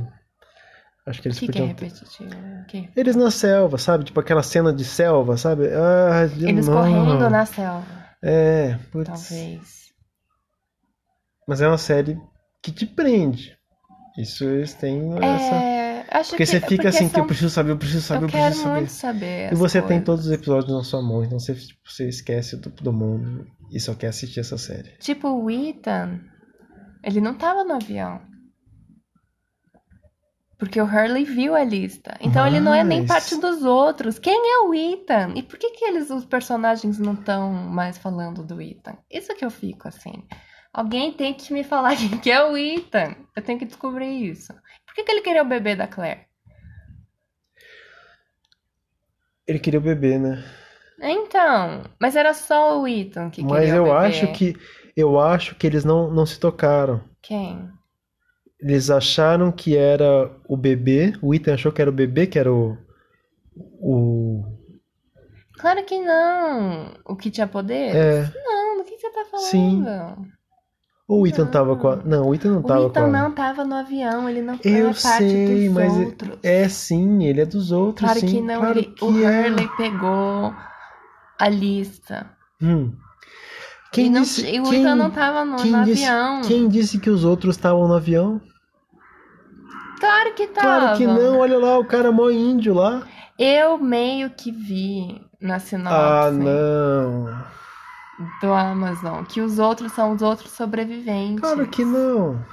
Acho 1.06 1.22
que 1.22 1.28
eles 1.28 1.38
que, 1.38 1.46
que 1.46 1.58
é 1.58 1.62
podiam 1.62 1.68
repetitivo? 1.68 2.30
O 2.62 2.66
quê? 2.66 2.88
Eles 2.96 3.14
na 3.14 3.30
selva, 3.30 3.78
sabe? 3.78 4.04
Tipo 4.04 4.18
aquela 4.18 4.42
cena 4.42 4.72
de 4.72 4.84
selva, 4.84 5.36
sabe? 5.36 5.68
Ah, 5.72 6.26
de 6.26 6.48
Eles 6.48 6.66
novo. 6.66 6.80
correndo 6.80 7.30
na 7.30 7.46
selva, 7.46 7.84
É, 8.22 8.76
putz. 8.90 9.06
talvez. 9.08 9.86
Mas 11.46 11.60
é 11.60 11.68
uma 11.68 11.78
série 11.78 12.18
que 12.60 12.72
te 12.72 12.84
prende. 12.86 13.56
Isso 14.18 14.42
eles 14.44 14.74
têm 14.74 15.12
essa. 15.22 15.54
Acho 16.18 16.30
Porque 16.30 16.44
que, 16.44 16.46
você 16.46 16.60
fica 16.60 16.68
porque 16.76 16.86
assim, 16.88 17.08
que 17.08 17.14
são- 17.14 17.22
eu 17.22 17.26
preciso 17.26 17.50
saber, 17.50 17.70
eu 17.72 17.76
preciso 17.78 18.00
saber, 18.02 18.20
Eu 18.24 18.26
eu, 18.28 18.32
quero 18.32 18.44
preciso 18.46 18.62
saber. 18.64 18.76
muito 18.78 18.90
saber. 18.92 19.52
E 19.52 19.54
você 19.54 19.78
tem 19.80 19.88
coisas. 19.88 20.04
todos 20.04 20.26
os 20.26 20.32
episódios 20.32 20.72
na 20.72 20.82
sua 20.84 21.02
mão, 21.02 21.24
então 21.24 21.38
você, 21.38 21.54
tipo, 21.54 21.80
você 21.84 22.08
esquece 22.08 22.56
do, 22.56 22.70
do 22.70 22.92
mundo 22.92 23.46
e 23.70 23.78
só 23.80 23.94
quer 23.94 24.06
assistir 24.08 24.40
essa 24.40 24.56
série. 24.56 24.90
Tipo, 24.98 25.28
o 25.28 25.50
Ethan, 25.50 26.20
ele 27.04 27.20
não 27.20 27.34
tava 27.34 27.64
no 27.64 27.74
avião. 27.74 28.20
Porque 30.58 30.80
o 30.80 30.84
Hurley 30.86 31.24
viu 31.24 31.54
a 31.54 31.62
lista. 31.62 32.16
Então 32.18 32.46
ele 32.46 32.60
não 32.60 32.72
é 32.72 32.82
nem 32.82 33.00
Mas- 33.00 33.08
parte 33.08 33.36
dos 33.36 33.62
outros. 33.62 34.18
Quem 34.18 34.34
é 34.54 34.58
o 34.60 34.72
Ethan? 34.74 35.34
E 35.36 35.42
por 35.42 35.58
que, 35.58 35.70
que 35.72 35.84
eles, 35.84 36.08
os 36.08 36.24
personagens, 36.24 36.98
não 36.98 37.12
estão 37.12 37.52
mais 37.52 37.98
falando 37.98 38.42
do 38.42 38.60
Ethan? 38.62 38.96
Isso 39.10 39.34
que 39.34 39.44
eu 39.44 39.50
fico 39.50 39.86
assim. 39.86 40.24
Alguém 40.72 41.12
tem 41.12 41.34
que 41.34 41.52
me 41.52 41.62
falar 41.62 41.94
quem 41.96 42.18
que 42.18 42.30
é 42.30 42.42
o 42.42 42.56
Ethan. 42.56 43.14
Eu 43.36 43.42
tenho 43.42 43.58
que 43.58 43.66
descobrir 43.66 44.30
isso. 44.30 44.54
Por 44.96 45.04
que, 45.04 45.04
que 45.04 45.12
ele 45.12 45.20
queria 45.20 45.42
o 45.42 45.44
bebê 45.44 45.76
da 45.76 45.86
Claire? 45.86 46.26
Ele 49.46 49.58
queria 49.58 49.80
o 49.80 49.82
bebê, 49.82 50.18
né? 50.18 50.44
Então, 51.00 51.82
mas 52.00 52.16
era 52.16 52.32
só 52.32 52.80
o 52.80 52.88
Ethan 52.88 53.30
que 53.30 53.42
Mas 53.42 53.68
queria 53.68 53.76
eu 53.76 53.82
o 53.82 53.84
bebê. 53.84 53.92
acho 53.92 54.32
que 54.32 54.56
eu 54.96 55.20
acho 55.20 55.54
que 55.56 55.66
eles 55.66 55.84
não, 55.84 56.10
não 56.10 56.24
se 56.24 56.40
tocaram. 56.40 57.02
Quem? 57.22 57.70
Eles 58.58 58.90
acharam 58.90 59.52
que 59.52 59.76
era 59.76 60.30
o 60.48 60.56
bebê, 60.56 61.12
o 61.22 61.34
Ethan 61.34 61.54
achou 61.54 61.70
que 61.70 61.80
era 61.82 61.90
o 61.90 61.94
bebê, 61.94 62.26
que 62.26 62.38
era 62.38 62.52
o. 62.52 62.76
O. 63.80 64.44
Claro 65.58 65.84
que 65.84 65.98
não. 65.98 66.94
O 67.04 67.16
que 67.16 67.30
tinha 67.30 67.46
poder? 67.46 67.94
É. 67.94 68.22
Não, 68.44 68.78
do 68.78 68.84
que 68.84 68.98
você 68.98 69.10
tá 69.10 69.24
falando? 69.26 69.50
Sim. 69.50 69.84
Ou 71.08 71.22
o 71.22 71.26
Ethan 71.26 71.46
tava 71.46 71.76
com 71.76 71.88
a. 71.88 71.96
Não, 71.96 72.28
o 72.28 72.34
Ethan 72.34 72.50
não 72.50 72.60
O 72.60 72.64
tava 72.64 72.80
com 72.82 72.86
Ethan 72.90 73.04
a. 73.04 73.08
não 73.08 73.30
tava 73.32 73.64
no 73.64 73.74
avião, 73.76 74.28
ele 74.28 74.42
não 74.42 74.58
Eu 74.64 74.88
é 74.90 74.92
parte 74.92 75.00
sei, 75.30 75.66
dos 75.68 75.74
mas 75.74 75.92
outros. 75.92 76.38
é 76.42 76.68
sim, 76.68 77.24
ele 77.24 77.40
é 77.40 77.46
dos 77.46 77.70
outros, 77.70 78.04
Claro 78.04 78.20
sim. 78.20 78.26
que 78.26 78.40
não, 78.40 78.58
claro 78.60 78.78
ele- 78.78 78.86
que 78.88 79.04
o 79.04 79.24
é. 79.24 79.48
Hurley 79.48 79.68
pegou 79.76 80.54
a 81.38 81.48
lista. 81.48 82.30
Hum. 82.60 82.92
Quem 83.92 84.06
e 84.06 84.10
não, 84.10 84.22
disse, 84.22 84.40
o 84.60 84.64
quem, 84.68 84.80
Ethan 84.80 84.96
não 84.96 85.10
tava 85.10 85.44
no, 85.44 85.52
no 85.64 85.84
disse, 85.84 86.04
avião. 86.06 86.42
quem 86.42 86.68
disse 86.68 86.98
que 86.98 87.08
os 87.08 87.24
outros 87.24 87.54
estavam 87.56 87.86
no 87.86 87.94
avião? 87.94 88.40
Claro 90.00 90.34
que 90.34 90.46
tava. 90.48 90.66
Claro 90.80 90.98
que 90.98 91.06
não, 91.06 91.38
olha 91.38 91.56
lá, 91.58 91.78
o 91.78 91.84
cara 91.84 92.10
mó 92.12 92.28
índio 92.30 92.74
lá. 92.74 93.06
Eu 93.38 93.78
meio 93.78 94.28
que 94.30 94.50
vi 94.50 95.22
na 95.40 95.56
Ah, 95.56 95.60
sinopse 95.60 96.32
não. 96.38 97.44
Do 98.40 98.52
Amazon 98.52 99.24
que 99.24 99.40
os 99.40 99.58
outros 99.58 99.92
são 99.92 100.12
os 100.12 100.22
outros 100.22 100.50
sobreviventes. 100.52 101.40
Claro 101.40 101.66
que 101.68 101.84
não. 101.84 102.44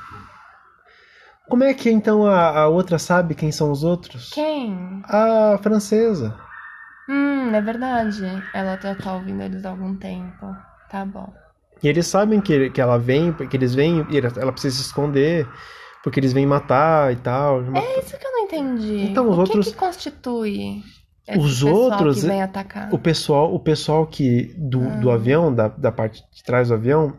Como 1.49 1.63
é 1.63 1.73
que 1.73 1.89
então 1.89 2.25
a, 2.25 2.61
a 2.61 2.67
outra 2.67 2.97
sabe 2.97 3.35
quem 3.35 3.51
são 3.51 3.71
os 3.71 3.83
outros? 3.83 4.29
Quem? 4.31 5.01
A 5.05 5.57
francesa. 5.61 6.35
Hum, 7.09 7.53
é 7.53 7.61
verdade. 7.61 8.23
Ela 8.53 8.79
já 8.81 8.95
tá 8.95 9.13
ouvindo 9.13 9.41
eles 9.43 9.65
há 9.65 9.69
algum 9.69 9.95
tempo. 9.95 10.55
Tá 10.89 11.05
bom. 11.05 11.33
E 11.81 11.87
eles 11.89 12.07
sabem 12.07 12.39
que, 12.39 12.69
que 12.69 12.79
ela 12.79 12.97
vem, 12.97 13.33
que 13.33 13.57
eles 13.57 13.75
vêm, 13.75 14.05
e 14.09 14.17
ela 14.17 14.53
precisa 14.53 14.77
se 14.77 14.83
esconder, 14.83 15.45
porque 16.01 16.17
eles 16.17 16.31
vêm 16.31 16.45
matar 16.45 17.11
e 17.11 17.17
tal. 17.17 17.61
É 17.75 17.99
isso 17.99 18.17
que 18.17 18.25
eu 18.25 18.31
não 18.31 18.39
entendi. 18.45 19.01
Então, 19.01 19.29
os 19.29 19.35
o 19.35 19.39
outros- 19.41 19.65
que, 19.65 19.73
que 19.73 19.77
constitui 19.77 20.81
esse 21.27 21.37
Os 21.39 21.53
pessoal 21.63 21.75
outros- 21.75 22.25
atacar? 22.25 22.93
O 22.93 22.97
pessoal, 22.99 23.53
o 23.53 23.59
pessoal 23.59 24.05
que 24.07 24.53
do, 24.57 24.79
do 24.99 25.09
Ah. 25.11 25.15
avião, 25.15 25.53
da, 25.53 25.67
da 25.69 25.91
parte 25.91 26.23
de 26.31 26.43
trás 26.43 26.67
do 26.67 26.73
avião, 26.73 27.17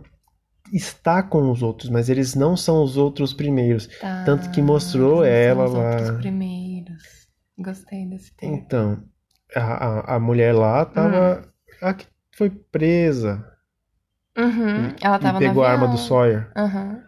está 0.72 1.22
com 1.22 1.50
os 1.50 1.62
outros, 1.62 1.88
mas 1.90 2.08
eles 2.08 2.34
não 2.34 2.56
são 2.56 2.82
os 2.82 2.96
outros 2.96 3.32
primeiros. 3.32 3.86
Tá, 4.00 4.24
tanto 4.24 4.50
que 4.50 4.60
mostrou 4.62 5.24
ela 5.24 5.64
os 5.64 5.72
lá. 5.74 5.90
outros 5.92 6.10
primeiros. 6.18 7.02
Gostei 7.58 8.06
desse 8.06 8.34
termo. 8.34 8.56
Então, 8.56 9.02
a, 9.54 9.60
a, 9.60 10.16
a 10.16 10.20
mulher 10.20 10.54
lá 10.54 10.84
tava. 10.84 11.42
Hum. 11.46 11.48
A 11.82 11.94
que 11.94 12.06
foi 12.36 12.50
presa 12.50 13.44
Uhum, 14.36 14.92
ela 15.00 15.18
tava 15.18 15.38
e 15.42 15.46
pegou 15.46 15.62
a 15.62 15.70
arma 15.70 15.86
do 15.86 15.96
Sawyer. 15.96 16.50
Aham. 16.56 17.00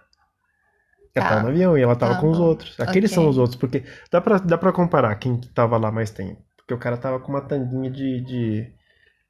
Ela 1.15 1.25
Tá. 1.25 1.29
tava 1.31 1.43
no 1.43 1.49
avião 1.49 1.77
e 1.79 1.83
ela 1.83 1.97
tava 1.97 2.15
Tá 2.15 2.21
com 2.21 2.31
os 2.31 2.39
outros. 2.39 2.79
Aqueles 2.79 3.11
Ok. 3.11 3.15
são 3.23 3.29
os 3.29 3.39
outros, 3.39 3.57
porque 3.57 3.83
dá 4.13 4.21
pra, 4.21 4.39
dá 4.39 4.57
pra 4.59 4.71
comparar 4.73 5.15
quem 5.17 5.41
que 5.41 5.49
tava 5.49 5.77
lá 5.79 5.91
mais 5.91 6.11
tempo. 6.11 6.41
Porque 6.67 6.75
o 6.75 6.79
cara 6.79 6.97
tava 6.97 7.21
com 7.21 7.29
uma 7.29 7.41
tanguinha 7.47 7.89
de. 7.91 8.21
de, 8.23 8.73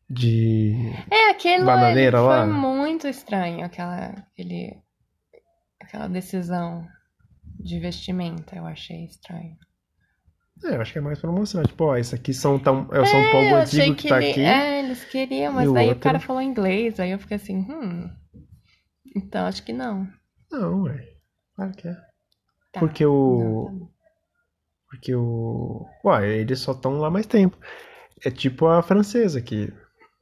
de... 0.08 0.74
É, 1.10 1.30
aquele 1.30 1.64
Bananeira 1.64 2.18
lá. 2.20 2.44
foi 2.46 2.52
muito 2.54 3.06
estranho, 3.06 3.62
aquela, 3.64 4.06
aquele, 4.06 4.74
aquela 5.78 6.08
decisão 6.08 6.88
de 7.60 7.78
vestimenta, 7.78 8.56
eu 8.56 8.64
achei 8.66 9.04
estranho. 9.04 9.54
É, 10.64 10.76
eu 10.76 10.80
acho 10.80 10.92
que 10.94 10.98
é 10.98 11.02
mais 11.02 11.20
pra 11.20 11.30
mostrar. 11.30 11.66
Tipo, 11.66 11.84
ó, 11.84 11.96
isso 11.98 12.14
aqui 12.14 12.32
são 12.32 12.58
tão, 12.58 12.88
é 12.90 13.00
o 13.00 13.06
São 13.06 13.20
É, 13.20 13.32
Paulo 13.32 13.56
achei 13.56 13.80
antigo 13.82 13.96
que, 13.96 14.08
tá 14.08 14.22
ele- 14.22 14.30
aqui. 14.30 14.40
É, 14.40 14.78
eles 14.78 15.04
queriam, 15.04 15.52
mas 15.52 15.68
o 15.68 15.74
daí 15.74 15.86
o 15.86 15.88
outro? 15.90 16.02
cara 16.02 16.18
falou 16.18 16.40
inglês, 16.40 16.98
aí 16.98 17.10
eu 17.10 17.18
fiquei 17.18 17.36
assim, 17.36 17.58
hum. 17.70 18.10
Então 19.14 19.44
acho 19.46 19.62
que 19.62 19.74
não. 19.74 20.08
Não, 20.50 20.84
ué. 20.84 21.06
Claro 21.54 21.72
que 21.72 21.86
é. 21.88 21.92
Tá. 22.72 22.80
Porque 22.80 23.04
Não, 23.04 23.12
o. 23.12 23.64
tá 23.66 23.72
bom. 23.72 23.88
Porque 24.96 25.14
o. 25.14 25.86
Ué, 26.04 26.38
eles 26.38 26.58
só 26.60 26.72
estão 26.72 26.98
lá 26.98 27.10
mais 27.10 27.26
tempo. 27.26 27.56
É 28.24 28.30
tipo 28.30 28.66
a 28.66 28.82
francesa 28.82 29.40
que 29.42 29.72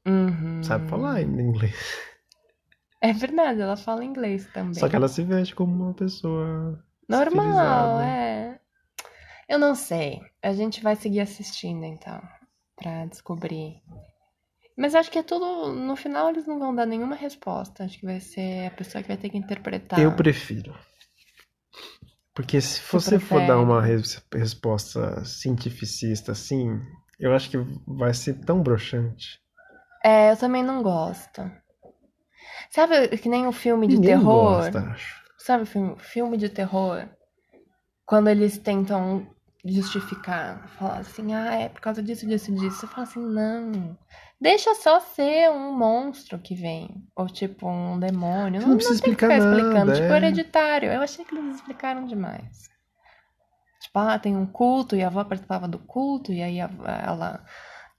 Uhum. 0.06 0.62
sabe 0.62 0.88
falar 0.88 1.22
em 1.22 1.26
inglês. 1.40 1.98
É 3.00 3.12
verdade, 3.12 3.60
ela 3.60 3.76
fala 3.76 4.04
inglês 4.04 4.46
também. 4.52 4.74
Só 4.74 4.88
que 4.88 4.96
ela 4.96 5.08
se 5.08 5.22
veste 5.22 5.54
como 5.54 5.84
uma 5.84 5.94
pessoa. 5.94 6.82
Normal, 7.08 8.00
é. 8.00 8.58
Eu 9.48 9.58
não 9.58 9.74
sei. 9.74 10.20
A 10.42 10.52
gente 10.52 10.82
vai 10.82 10.96
seguir 10.96 11.20
assistindo 11.20 11.84
então, 11.84 12.20
pra 12.76 13.04
descobrir. 13.06 13.82
Mas 14.76 14.94
acho 14.94 15.10
que 15.10 15.18
é 15.18 15.22
tudo. 15.22 15.72
No 15.72 15.94
final 15.96 16.30
eles 16.30 16.46
não 16.46 16.58
vão 16.58 16.74
dar 16.74 16.86
nenhuma 16.86 17.14
resposta. 17.14 17.84
Acho 17.84 17.98
que 18.00 18.06
vai 18.06 18.20
ser 18.20 18.66
a 18.66 18.70
pessoa 18.70 19.02
que 19.02 19.08
vai 19.08 19.16
ter 19.18 19.28
que 19.30 19.38
interpretar. 19.38 20.00
Eu 20.00 20.12
prefiro. 20.16 20.74
Porque 22.34 22.60
se 22.60 22.80
você 22.92 23.18
for 23.18 23.40
dar 23.40 23.58
uma 23.60 23.80
res- 23.80 24.22
resposta 24.32 25.24
cientificista 25.24 26.32
assim, 26.32 26.80
eu 27.18 27.32
acho 27.32 27.50
que 27.50 27.56
vai 27.86 28.12
ser 28.12 28.34
tão 28.44 28.62
broxante. 28.62 29.40
É, 30.04 30.30
eu 30.30 30.36
também 30.36 30.62
não 30.62 30.82
gosto. 30.82 31.42
Sabe 32.70 33.08
que 33.16 33.28
nem 33.28 33.46
o 33.46 33.52
filme 33.52 33.88
de 33.88 33.96
Ninguém 33.96 34.00
terror? 34.00 34.70
gosta, 34.70 34.80
acho. 34.80 35.22
Sabe 35.38 35.62
o 35.64 35.66
filme, 35.66 35.96
filme 35.98 36.36
de 36.36 36.48
terror? 36.48 37.08
Quando 38.06 38.28
eles 38.30 38.58
tentam 38.58 39.26
justificar, 39.64 40.68
falar 40.78 40.98
assim, 40.98 41.32
ah, 41.32 41.54
é 41.54 41.68
por 41.68 41.80
causa 41.80 42.02
disso, 42.02 42.26
disso, 42.26 42.52
disso. 42.54 42.76
Você 42.80 42.86
fala 42.86 43.02
assim, 43.04 43.20
não. 43.20 43.96
Deixa 44.40 44.74
só 44.74 45.00
ser 45.00 45.50
um 45.50 45.72
monstro 45.72 46.38
que 46.38 46.54
vem. 46.54 47.02
Ou 47.16 47.26
tipo, 47.26 47.66
um 47.68 47.98
demônio. 47.98 48.60
Não, 48.60 48.68
não 48.68 48.76
precisa 48.76 48.98
não 48.98 49.04
tem 49.04 49.14
que 49.14 49.24
explicar 49.24 49.34
ficar 49.34 49.48
explicando. 49.48 49.86
nada, 49.86 49.94
Tipo, 49.94 50.12
é. 50.12 50.16
hereditário. 50.16 50.92
Eu 50.92 51.00
achei 51.00 51.24
que 51.24 51.34
eles 51.34 51.56
explicaram 51.56 52.06
demais. 52.06 52.68
Tipo, 53.80 53.98
ah, 53.98 54.18
tem 54.18 54.36
um 54.36 54.46
culto 54.46 54.94
e 54.96 55.02
a 55.02 55.06
avó 55.06 55.24
participava 55.24 55.66
do 55.66 55.78
culto 55.78 56.32
e 56.32 56.42
aí 56.42 56.58
ela 56.58 57.44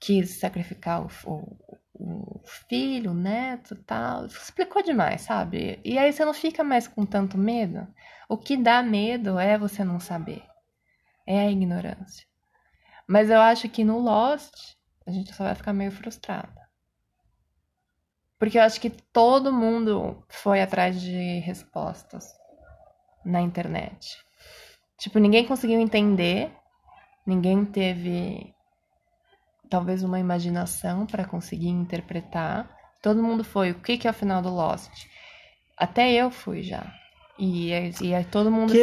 quis 0.00 0.38
sacrificar 0.38 1.02
o, 1.02 1.10
o, 1.24 1.56
o 1.94 2.40
filho, 2.68 3.10
o 3.10 3.14
neto 3.14 3.74
e 3.74 3.78
tal. 3.78 4.26
Explicou 4.26 4.82
demais, 4.82 5.22
sabe? 5.22 5.80
E 5.84 5.98
aí 5.98 6.12
você 6.12 6.24
não 6.24 6.34
fica 6.34 6.62
mais 6.62 6.86
com 6.86 7.04
tanto 7.04 7.36
medo. 7.36 7.86
O 8.28 8.36
que 8.36 8.56
dá 8.56 8.82
medo 8.82 9.38
é 9.38 9.58
você 9.58 9.82
não 9.84 9.98
saber. 9.98 10.42
É 11.26 11.40
a 11.40 11.50
ignorância. 11.50 12.26
Mas 13.06 13.30
eu 13.30 13.40
acho 13.40 13.68
que 13.68 13.84
no 13.84 13.98
Lost 13.98 14.76
a 15.06 15.10
gente 15.10 15.34
só 15.34 15.44
vai 15.44 15.54
ficar 15.54 15.72
meio 15.72 15.92
frustrada. 15.92 16.66
Porque 18.38 18.58
eu 18.58 18.62
acho 18.62 18.80
que 18.80 18.90
todo 18.90 19.52
mundo 19.52 20.22
foi 20.28 20.60
atrás 20.60 21.00
de 21.00 21.38
respostas 21.40 22.34
na 23.24 23.40
internet. 23.40 24.18
Tipo, 24.98 25.18
ninguém 25.18 25.46
conseguiu 25.46 25.80
entender, 25.80 26.52
ninguém 27.26 27.64
teve 27.64 28.54
talvez 29.68 30.02
uma 30.02 30.18
imaginação 30.18 31.06
para 31.06 31.24
conseguir 31.24 31.68
interpretar. 31.68 32.68
Todo 33.02 33.22
mundo 33.22 33.42
foi, 33.42 33.70
o 33.70 33.80
que 33.80 33.98
que 33.98 34.06
é 34.06 34.10
o 34.10 34.14
final 34.14 34.42
do 34.42 34.50
Lost? 34.50 35.06
Até 35.76 36.12
eu 36.12 36.30
fui 36.30 36.62
já. 36.62 36.92
E, 37.38 37.70
e 38.00 38.14
aí 38.14 38.24
todo 38.24 38.50
mundo 38.50 38.72
assim, 38.72 38.78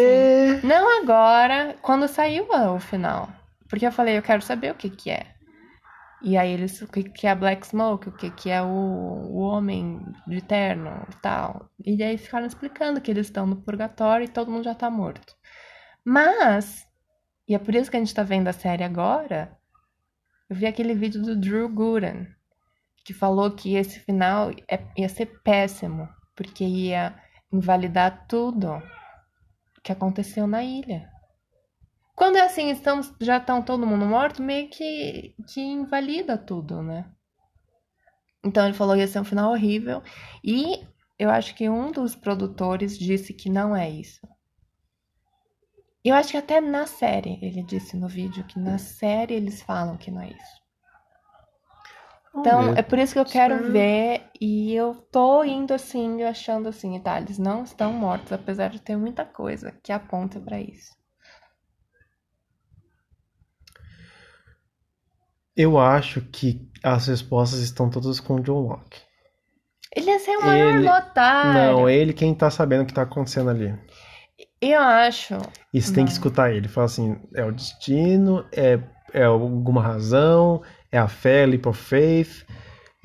Que? 0.62 0.68
não 0.68 1.02
agora, 1.02 1.76
quando 1.82 2.08
saiu 2.08 2.48
o 2.50 2.80
final. 2.80 3.30
Porque 3.68 3.86
eu 3.86 3.92
falei, 3.92 4.18
eu 4.18 4.22
quero 4.22 4.42
saber 4.42 4.72
o 4.72 4.76
que 4.76 4.90
que 4.90 5.10
é. 5.10 5.34
E 6.22 6.38
aí 6.38 6.52
eles, 6.54 6.82
o 6.82 6.88
que 6.88 7.04
que 7.04 7.28
é 7.28 7.32
a 7.32 7.36
Black 7.36 7.68
Smoke, 7.68 8.10
o 8.10 8.12
que 8.12 8.30
que 8.32 8.50
é 8.50 8.62
o, 8.62 8.66
o 8.66 9.40
Homem 9.40 10.00
de 10.28 10.42
Terno 10.42 11.06
e 11.12 11.16
tal. 11.22 11.70
E 11.86 12.02
aí 12.02 12.18
ficaram 12.18 12.46
explicando 12.46 13.02
que 13.02 13.12
eles 13.12 13.28
estão 13.28 13.46
no 13.46 13.58
purgatório 13.58 14.24
e 14.26 14.30
todo 14.30 14.50
mundo 14.52 14.64
já 14.64 14.74
tá 14.76 14.90
morto. 14.90 15.36
Mas, 16.06 16.86
e 17.48 17.56
é 17.56 17.60
por 17.60 17.76
isso 17.76 17.90
que 17.92 17.98
a 17.98 18.00
gente 18.00 18.14
tá 18.14 18.24
vendo 18.24 18.48
a 18.48 18.54
série 18.54 18.84
agora, 18.84 19.58
eu 20.50 20.56
vi 20.56 20.66
aquele 20.66 20.94
vídeo 20.94 21.22
do 21.22 21.36
Drew 21.36 21.68
Gooden, 21.68 22.28
que 23.04 23.14
falou 23.14 23.52
que 23.52 23.76
esse 23.76 24.00
final 24.00 24.52
é- 24.70 24.80
ia 24.98 25.10
ser 25.10 25.26
péssimo, 25.44 26.08
porque 26.36 26.64
ia 26.64 27.14
invalidar 27.54 28.26
tudo 28.28 28.82
que 29.84 29.92
aconteceu 29.92 30.48
na 30.48 30.64
ilha. 30.64 31.10
Quando 32.16 32.38
é 32.38 32.42
assim, 32.42 32.70
estamos, 32.70 33.14
já 33.20 33.38
estão 33.38 33.62
todo 33.62 33.88
mundo 33.88 34.06
morto, 34.06 34.42
meio 34.42 34.70
que, 34.70 35.36
que 35.48 35.62
invalida 35.62 36.38
tudo, 36.38 36.82
né? 36.82 37.06
Então 38.44 38.66
ele 38.66 38.74
falou 38.74 38.96
que 38.96 39.02
ia 39.02 39.08
ser 39.08 39.20
um 39.20 39.26
final 39.26 39.52
horrível. 39.52 40.02
E 40.44 40.86
eu 41.18 41.30
acho 41.30 41.56
que 41.56 41.70
um 41.70 41.92
dos 41.92 42.16
produtores 42.16 42.98
disse 42.98 43.34
que 43.34 43.50
não 43.50 43.76
é 43.76 43.90
isso. 43.90 44.28
Eu 46.04 46.16
acho 46.16 46.32
que 46.32 46.38
até 46.38 46.60
na 46.60 46.86
série 46.86 47.40
ele 47.42 47.64
disse 47.64 47.96
no 47.96 48.10
vídeo 48.10 48.44
que 48.44 48.60
na 48.60 48.78
série 48.78 49.36
eles 49.36 49.62
falam 49.62 49.96
que 49.96 50.12
não 50.12 50.22
é 50.22 50.30
isso. 50.30 50.63
Então, 52.36 52.74
é 52.76 52.82
por 52.82 52.98
isso 52.98 53.14
que 53.14 53.20
eu 53.20 53.26
quero 53.26 53.72
ver 53.72 54.24
e 54.42 54.74
eu 54.74 54.96
tô 55.12 55.44
indo 55.44 55.72
assim, 55.74 56.24
achando 56.24 56.68
assim, 56.68 57.00
tá, 57.00 57.20
eles 57.22 57.38
não 57.38 57.64
estão 57.64 57.94
mortos, 57.94 58.32
apesar 58.32 58.70
de 58.70 58.82
ter 58.82 58.98
muita 58.98 59.24
coisa 59.24 59.72
que 59.84 59.92
aponta 59.92 60.40
pra 60.40 60.60
isso. 60.60 60.92
Eu 65.56 65.78
acho 65.78 66.22
que 66.22 66.68
as 66.84 67.08
respostas 67.08 67.60
estão 67.60 67.90
todas 67.90 68.20
com 68.20 68.36
o 68.36 68.40
John 68.42 68.62
Locke. 68.62 69.00
Ele 69.96 70.18
ser 70.18 70.38
o 70.38 70.42
maior 70.46 70.76
Ele- 70.76 70.90
otário. 70.90 71.54
Não, 71.54 71.88
é 71.88 71.94
ele 71.96 72.14
quem 72.14 72.34
tá 72.34 72.50
sabendo 72.50 72.82
o 72.82 72.86
que 72.88 72.94
tá 72.94 73.04
acontecendo 73.04 73.52
ali. 73.52 73.78
Eu 74.60 74.82
acho. 74.82 75.36
E 75.72 75.80
você 75.80 75.94
tem 75.94 76.06
que 76.06 76.12
escutar 76.12 76.52
ele. 76.52 76.68
Fala 76.68 76.86
assim, 76.86 77.22
é 77.36 77.46
o 77.46 77.52
destino, 77.52 78.44
é, 78.52 78.80
é 79.14 79.24
alguma 79.26 79.82
razão, 79.84 80.64
é 80.94 80.98
a 80.98 81.08
fé, 81.10 81.46
leap 81.46 81.66
of 81.68 81.78
faith. 81.82 82.46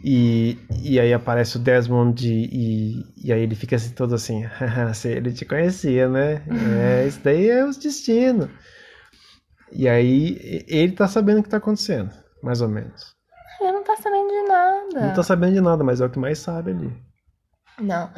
E, 0.04 0.56
e 0.80 1.00
aí 1.00 1.12
aparece 1.12 1.56
o 1.56 1.58
Desmond 1.58 2.24
e, 2.24 2.44
e, 2.44 3.04
e 3.26 3.32
aí 3.32 3.40
ele 3.40 3.56
fica 3.56 3.74
assim, 3.74 3.90
todo 3.94 4.14
assim, 4.14 4.44
"Haha, 4.46 4.94
se 4.94 5.08
ele 5.08 5.32
te 5.32 5.44
conhecia, 5.44 6.08
né? 6.08 6.44
É, 6.80 7.06
isso 7.08 7.18
daí 7.24 7.48
é 7.50 7.64
os 7.64 7.76
destinos. 7.76 8.48
E 9.72 9.88
aí 9.88 10.64
ele 10.68 10.92
tá 10.92 11.08
sabendo 11.08 11.40
o 11.40 11.42
que 11.42 11.48
tá 11.48 11.56
acontecendo, 11.56 12.10
mais 12.42 12.60
ou 12.60 12.68
menos. 12.68 13.12
Ele 13.60 13.72
não 13.72 13.82
tá 13.82 13.96
sabendo 13.96 14.28
de 14.28 14.42
nada. 14.48 15.06
Não 15.08 15.14
tá 15.14 15.22
sabendo 15.24 15.54
de 15.54 15.60
nada, 15.60 15.82
mas 15.82 16.00
é 16.00 16.06
o 16.06 16.10
que 16.10 16.18
mais 16.18 16.38
sabe 16.38 16.70
ali. 16.70 16.92
Não. 17.80 18.08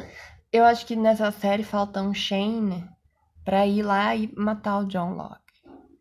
Eu 0.53 0.63
acho 0.65 0.85
que 0.85 0.95
nessa 0.95 1.31
série 1.31 1.63
falta 1.63 2.01
um 2.01 2.13
Shane 2.13 2.85
pra 3.43 3.65
ir 3.65 3.81
lá 3.81 4.15
e 4.15 4.31
matar 4.37 4.77
o 4.79 4.85
John 4.85 5.13
Locke. 5.15 5.39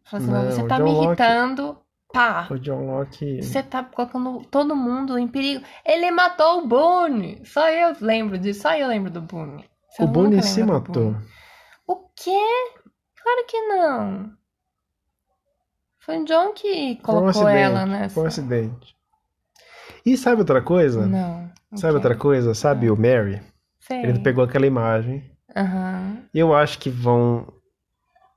Fala 0.04 0.22
assim, 0.22 0.30
Não, 0.32 0.44
você 0.50 0.62
o 0.62 0.68
tá 0.68 0.76
John 0.76 0.84
me 0.84 0.90
Locke- 0.90 1.06
irritando. 1.06 1.78
Pá. 2.12 2.48
O 2.50 2.58
John 2.58 2.86
Locke. 2.86 3.42
Você 3.42 3.62
tá 3.62 3.84
colocando 3.84 4.44
todo 4.50 4.74
mundo 4.74 5.16
em 5.18 5.28
perigo. 5.28 5.64
Ele 5.84 6.10
matou 6.10 6.58
o 6.58 6.66
Boone. 6.66 7.40
Só 7.44 7.68
eu 7.68 7.94
lembro 8.00 8.36
disso. 8.38 8.62
Só 8.62 8.74
eu 8.74 8.88
lembro 8.88 9.10
do 9.10 9.20
Boone. 9.20 9.64
Você 9.90 10.02
O 10.02 10.06
Boone 10.06 10.42
se 10.42 10.62
matou. 10.62 11.12
Boone. 11.12 11.26
O 11.86 11.96
quê? 12.16 12.46
Claro 13.22 13.46
que 13.46 13.60
não. 13.68 14.32
Foi 16.00 16.18
o 16.18 16.24
John 16.24 16.52
que 16.52 16.68
Foi 16.72 16.92
um 16.92 16.96
colocou 17.02 17.28
acidente. 17.28 17.58
ela 17.58 17.86
nessa. 17.86 18.14
Foi 18.14 18.24
um 18.24 18.26
acidente. 18.26 18.96
E 20.04 20.16
sabe 20.16 20.40
outra 20.40 20.62
coisa? 20.62 21.06
Não. 21.06 21.50
Sabe 21.74 21.92
quê? 21.92 21.96
outra 21.96 22.16
coisa? 22.16 22.54
Sabe 22.54 22.90
o 22.90 22.96
Mary? 22.96 23.40
Sei. 23.78 24.02
Ele 24.02 24.18
pegou 24.20 24.42
aquela 24.42 24.66
imagem. 24.66 25.30
Aham. 25.54 26.22
E 26.32 26.38
eu 26.38 26.54
acho 26.54 26.78
que 26.78 26.90
vão. 26.90 27.46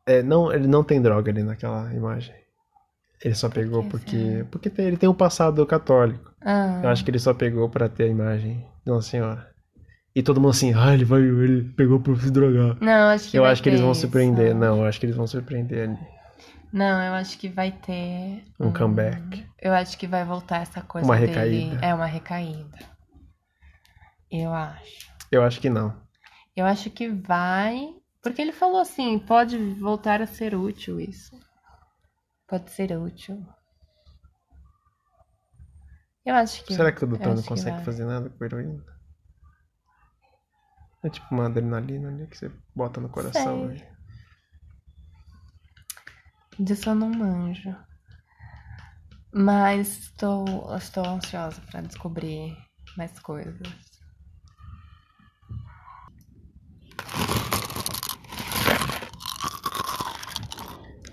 É, 0.06 0.22
não, 0.22 0.52
ele 0.52 0.68
não 0.68 0.84
tem 0.84 1.02
droga 1.02 1.32
ali 1.32 1.42
naquela 1.44 1.92
imagem. 1.94 2.36
Ele 3.24 3.36
só 3.36 3.50
pegou 3.50 3.84
que 3.84 3.90
porque. 3.90 4.18
será? 4.18 4.46
Porque 4.46 4.70
tem- 4.70 4.86
ele 4.86 4.98
tem 4.98 5.10
um 5.10 5.14
passado 5.14 5.66
católico. 5.66 6.32
Ah. 6.42 6.82
Eu 6.84 6.90
acho 6.90 7.04
que 7.06 7.12
ele 7.12 7.20
só 7.20 7.34
pegou 7.34 7.70
pra 7.70 7.88
ter 7.90 8.04
a 8.04 8.08
imagem 8.08 8.66
de 8.86 8.92
uma 8.92 9.02
senhora. 9.02 9.50
E 10.16 10.22
todo 10.22 10.40
mundo 10.40 10.52
assim, 10.52 10.74
ah, 10.76 10.94
ele 10.94 11.06
vai. 11.06 11.22
Ele 11.22 11.64
pegou 11.76 12.00
pra 12.00 12.16
se 12.16 12.30
drogar. 12.30 12.78
Não, 12.82 13.10
acho 13.10 13.32
que 13.32 13.38
Eu 13.38 13.46
acho 13.46 13.64
que 13.64 13.70
eles 13.70 13.82
vão 13.82 13.92
isso. 13.94 14.02
surpreender. 14.02 14.54
Não, 14.54 14.78
eu 14.80 14.86
acho 14.86 15.00
que 15.00 15.06
eles 15.06 15.16
vão 15.16 15.26
surpreender 15.26 15.90
ali. 15.90 15.98
Não, 16.72 17.02
eu 17.04 17.14
acho 17.14 17.38
que 17.38 17.48
vai 17.50 17.72
ter. 17.72 18.44
Um 18.60 18.72
comeback. 18.74 19.46
Eu 19.62 19.74
acho 19.74 19.98
que 19.98 20.06
vai 20.08 20.24
voltar 20.26 20.62
essa 20.62 20.82
coisa 20.82 21.08
Uma 21.08 21.16
dele. 21.18 21.28
recaída. 21.32 21.86
É 21.86 21.94
uma 21.94 22.06
recaída. 22.06 22.78
Eu 24.32 24.54
acho. 24.54 25.08
Eu 25.32 25.44
acho 25.44 25.60
que 25.62 25.70
não. 25.70 25.96
Eu 26.56 26.66
acho 26.66 26.90
que 26.90 27.08
vai. 27.10 27.90
Porque 28.22 28.42
ele 28.42 28.52
falou 28.52 28.82
assim: 28.82 29.18
pode 29.20 29.58
voltar 29.80 30.22
a 30.22 30.28
ser 30.28 30.56
útil 30.56 31.00
isso. 31.00 31.36
Pode 32.54 32.70
ser 32.70 32.96
útil. 32.96 33.44
Eu 36.24 36.36
acho 36.36 36.64
que. 36.64 36.76
Será 36.76 36.92
que 36.92 37.04
o 37.04 37.08
doutor 37.08 37.34
não 37.34 37.42
consegue 37.42 37.84
fazer 37.84 38.06
nada 38.06 38.30
com 38.30 38.46
heroína? 38.46 38.86
É 41.04 41.10
tipo 41.10 41.26
uma 41.32 41.48
adrenalina 41.48 42.10
ali 42.10 42.28
que 42.28 42.38
você 42.38 42.52
bota 42.76 43.02
no 43.02 43.10
coração. 43.10 43.70
Sei. 43.70 43.80
né? 43.80 43.96
Disso 46.60 46.92
eu 46.92 46.94
não 46.94 47.10
manjo. 47.10 47.76
Mas 49.34 49.88
estou, 49.88 50.46
estou 50.78 51.08
ansiosa 51.08 51.60
para 51.72 51.82
descobrir 51.82 52.56
mais 52.96 53.18
coisas. 53.18 53.68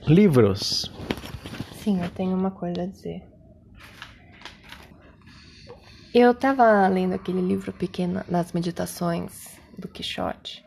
Livros. 0.07 1.01
Sim, 1.91 2.01
eu 2.05 2.11
tenho 2.11 2.37
uma 2.37 2.53
coisa 2.53 2.83
a 2.83 2.87
dizer. 2.87 3.29
Eu 6.15 6.33
tava 6.33 6.87
lendo 6.87 7.15
aquele 7.15 7.41
livro 7.41 7.73
pequeno 7.73 8.23
das 8.29 8.53
meditações 8.53 9.59
do 9.77 9.89
Quixote, 9.89 10.65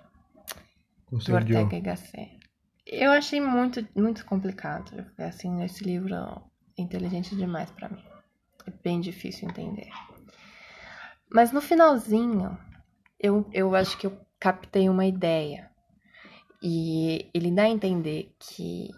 do. 1.09 1.33
Ortega 1.33 1.77
y 1.77 1.81
Gasset. 1.81 2.39
Eu 2.85 3.11
achei 3.13 3.39
muito, 3.39 3.87
muito 3.95 4.25
complicado. 4.25 5.05
Assim, 5.17 5.63
esse 5.63 5.81
livro 5.85 6.13
é 6.13 6.81
inteligente 6.81 7.37
demais 7.37 7.71
pra 7.71 7.87
mim. 7.87 8.03
É 8.67 8.71
bem 8.83 8.99
difícil 8.99 9.47
entender. 9.47 9.87
Mas 11.31 11.53
no 11.53 11.61
finalzinho, 11.61 12.57
eu, 13.17 13.49
eu 13.53 13.73
acho 13.75 13.97
que 13.97 14.07
eu 14.07 14.19
captei 14.37 14.89
uma 14.89 15.05
ideia. 15.05 15.71
E 16.61 17.29
ele 17.33 17.49
dá 17.49 17.63
a 17.63 17.69
entender 17.69 18.35
que 18.37 18.89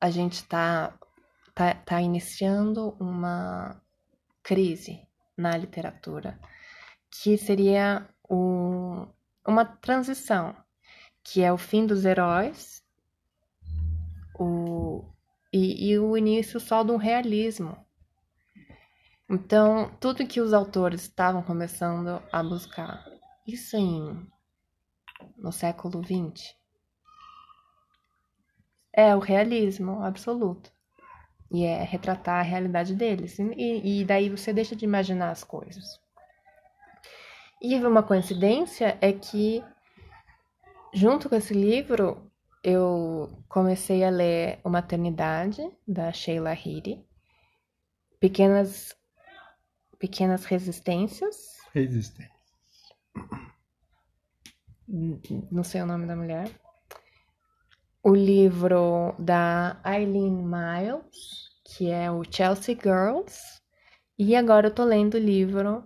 a 0.00 0.10
gente 0.10 0.44
tá, 0.44 0.98
tá, 1.54 1.74
tá 1.74 2.00
iniciando 2.00 2.96
uma 2.98 3.80
crise 4.42 5.06
na 5.36 5.56
literatura, 5.56 6.38
que 7.10 7.36
seria 7.36 8.08
um, 8.28 9.06
uma 9.46 9.64
transição, 9.64 10.56
que 11.22 11.42
é 11.42 11.52
o 11.52 11.58
fim 11.58 11.86
dos 11.86 12.04
heróis, 12.04 12.82
o, 14.38 15.04
e, 15.52 15.90
e 15.90 15.98
o 15.98 16.16
início 16.16 16.58
só 16.58 16.82
de 16.82 16.92
um 16.92 16.96
realismo. 16.96 17.76
Então, 19.28 19.94
tudo 20.00 20.26
que 20.26 20.40
os 20.40 20.52
autores 20.52 21.02
estavam 21.02 21.42
começando 21.42 22.22
a 22.32 22.42
buscar, 22.42 23.04
isso 23.46 23.76
em 23.76 24.26
no 25.36 25.52
século 25.52 26.02
XX, 26.02 26.59
é 28.92 29.14
o 29.14 29.18
realismo 29.20 30.02
absoluto. 30.02 30.72
E 31.50 31.64
é 31.64 31.82
retratar 31.82 32.40
a 32.40 32.42
realidade 32.42 32.94
deles. 32.94 33.38
E, 33.38 34.00
e 34.00 34.04
daí 34.04 34.28
você 34.28 34.52
deixa 34.52 34.76
de 34.76 34.84
imaginar 34.84 35.30
as 35.30 35.42
coisas. 35.42 36.00
E 37.60 37.74
uma 37.84 38.02
coincidência 38.02 38.96
é 39.00 39.12
que, 39.12 39.62
junto 40.94 41.28
com 41.28 41.34
esse 41.34 41.52
livro, 41.52 42.30
eu 42.62 43.44
comecei 43.48 44.04
a 44.04 44.10
ler 44.10 44.60
O 44.62 44.70
Maternidade, 44.70 45.60
da 45.86 46.12
Sheila 46.12 46.54
Hiri. 46.54 47.04
Pequenas, 48.20 48.96
pequenas 49.98 50.44
Resistências. 50.44 51.58
Resistência. 51.74 52.30
Não 55.50 55.62
sei 55.64 55.82
o 55.82 55.86
nome 55.86 56.06
da 56.06 56.16
mulher 56.16 56.59
o 58.02 58.14
livro 58.14 59.14
da 59.18 59.80
Eileen 59.84 60.42
Miles, 60.42 61.50
que 61.64 61.90
é 61.90 62.10
o 62.10 62.22
Chelsea 62.28 62.74
Girls, 62.74 63.60
e 64.18 64.34
agora 64.34 64.68
eu 64.68 64.74
tô 64.74 64.84
lendo 64.84 65.14
o 65.14 65.18
livro 65.18 65.84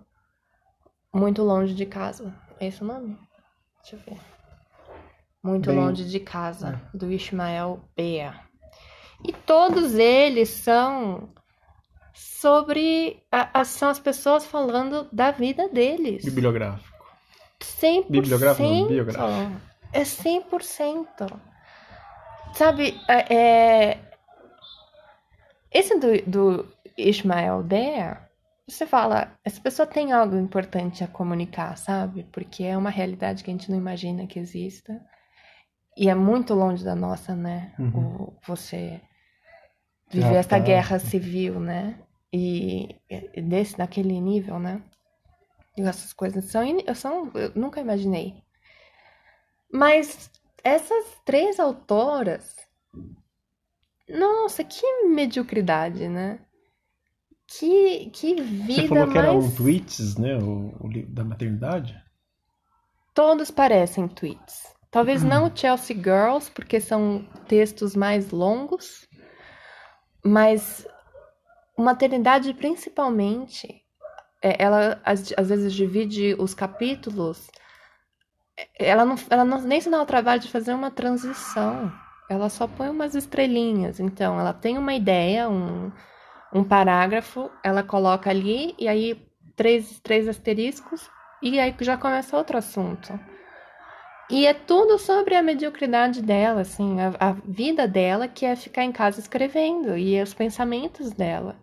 Muito 1.13 1.43
Longe 1.43 1.73
de 1.73 1.85
Casa. 1.85 2.33
É 2.59 2.67
esse 2.67 2.81
o 2.81 2.85
nome? 2.85 3.17
Deixa 3.81 3.95
eu 3.95 3.99
ver. 3.99 4.21
Muito 5.43 5.69
Bem... 5.69 5.79
Longe 5.79 6.05
de 6.05 6.19
Casa, 6.19 6.81
é. 6.93 6.97
do 6.97 7.11
Ishmael 7.11 7.87
Bea. 7.95 8.33
E 9.23 9.31
todos 9.31 9.93
eles 9.95 10.49
são 10.49 11.29
sobre. 12.13 13.23
A, 13.31 13.61
a, 13.61 13.65
são 13.65 13.89
as 13.89 13.99
pessoas 13.99 14.45
falando 14.45 15.07
da 15.11 15.31
vida 15.31 15.69
deles. 15.69 16.23
Bibliográfico. 16.23 16.95
100%. 17.61 18.05
Bibliográfico, 18.09 18.67
não, 18.67 18.87
biográfico. 18.87 19.61
É 19.93 20.01
100%. 20.01 21.39
Sabe, 22.55 22.97
é, 23.07 23.35
é... 23.35 23.99
esse 25.71 25.99
do, 25.99 26.21
do 26.25 26.75
Ismael 26.97 27.61
Dea, 27.63 28.29
você 28.65 28.87
fala, 28.87 29.37
essa 29.43 29.59
pessoa 29.59 29.85
tem 29.85 30.13
algo 30.13 30.37
importante 30.37 31.03
a 31.03 31.07
comunicar, 31.07 31.77
sabe? 31.77 32.23
Porque 32.31 32.63
é 32.63 32.77
uma 32.77 32.89
realidade 32.89 33.43
que 33.43 33.51
a 33.51 33.53
gente 33.53 33.69
não 33.69 33.77
imagina 33.77 34.25
que 34.25 34.39
exista. 34.39 34.99
E 35.97 36.09
é 36.09 36.15
muito 36.15 36.53
longe 36.53 36.83
da 36.83 36.95
nossa, 36.95 37.35
né? 37.35 37.73
Uhum. 37.77 38.23
O, 38.23 38.33
você 38.47 39.01
viver 40.09 40.35
essa 40.35 40.49
tá. 40.49 40.59
guerra 40.59 40.97
civil, 40.97 41.59
né? 41.59 41.99
E, 42.31 42.95
desse, 43.43 43.77
daquele 43.77 44.19
nível, 44.19 44.59
né? 44.59 44.81
E 45.77 45.81
essas 45.81 46.13
coisas 46.13 46.45
são, 46.45 46.63
são. 46.95 47.31
Eu 47.33 47.51
nunca 47.53 47.81
imaginei. 47.81 48.41
Mas 49.71 50.31
essas 50.65 51.05
três 51.23 51.59
autoras. 51.59 52.55
Nossa, 54.09 54.63
que 54.63 55.03
mediocridade, 55.03 56.09
né? 56.09 56.39
Que, 57.47 58.09
que 58.09 58.41
vida 58.41 58.81
Você 58.81 58.87
falou 58.87 59.07
que 59.07 59.13
mais... 59.13 59.27
eram 59.27 59.51
tweets, 59.51 60.17
né? 60.17 60.35
O, 60.37 60.75
o 60.79 60.87
livro 60.87 61.11
da 61.11 61.23
maternidade? 61.23 62.03
Todos 63.13 63.51
parecem 63.51 64.07
tweets. 64.07 64.73
Talvez 64.89 65.23
hum. 65.23 65.27
não 65.27 65.55
Chelsea 65.55 65.95
Girls, 65.95 66.49
porque 66.51 66.81
são 66.81 67.27
textos 67.47 67.95
mais 67.95 68.31
longos, 68.31 69.07
mas 70.23 70.87
maternidade 71.77 72.53
principalmente, 72.55 73.83
é, 74.41 74.63
ela 74.63 74.99
às, 75.03 75.31
às 75.37 75.49
vezes 75.49 75.73
divide 75.73 76.35
os 76.39 76.55
capítulos 76.55 77.47
ela 78.79 79.05
não, 79.05 79.15
ela 79.29 79.45
não 79.45 79.61
nem 79.61 79.81
se 79.81 79.89
dá 79.89 80.01
o 80.01 80.05
trabalho 80.05 80.41
de 80.41 80.51
fazer 80.51 80.73
uma 80.73 80.91
transição. 80.91 81.91
Ela 82.29 82.49
só 82.49 82.67
põe 82.67 82.89
umas 82.89 83.15
estrelinhas. 83.15 83.99
Então, 83.99 84.39
ela 84.39 84.53
tem 84.53 84.77
uma 84.77 84.93
ideia, 84.93 85.49
um, 85.49 85.91
um 86.53 86.63
parágrafo, 86.63 87.49
ela 87.63 87.83
coloca 87.83 88.29
ali 88.29 88.73
e 88.79 88.87
aí 88.87 89.27
três, 89.55 89.99
três 89.99 90.27
asteriscos 90.27 91.09
e 91.41 91.59
aí 91.59 91.75
já 91.81 91.97
começa 91.97 92.37
outro 92.37 92.57
assunto. 92.57 93.17
E 94.29 94.47
é 94.47 94.53
tudo 94.53 94.97
sobre 94.97 95.35
a 95.35 95.43
mediocridade 95.43 96.21
dela, 96.21 96.61
assim, 96.61 96.97
a, 96.99 97.13
a 97.19 97.31
vida 97.33 97.87
dela 97.87 98.27
que 98.27 98.45
é 98.45 98.55
ficar 98.55 98.83
em 98.83 98.91
casa 98.91 99.19
escrevendo 99.19 99.95
e 99.95 100.19
os 100.21 100.33
pensamentos 100.33 101.11
dela. 101.11 101.55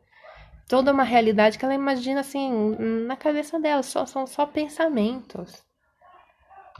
Toda 0.68 0.92
uma 0.92 1.02
realidade 1.02 1.58
que 1.58 1.64
ela 1.64 1.74
imagina 1.74 2.20
assim 2.20 2.76
na 3.06 3.16
cabeça 3.16 3.58
dela, 3.58 3.82
só, 3.82 4.06
são 4.06 4.26
só 4.26 4.46
pensamentos. 4.46 5.64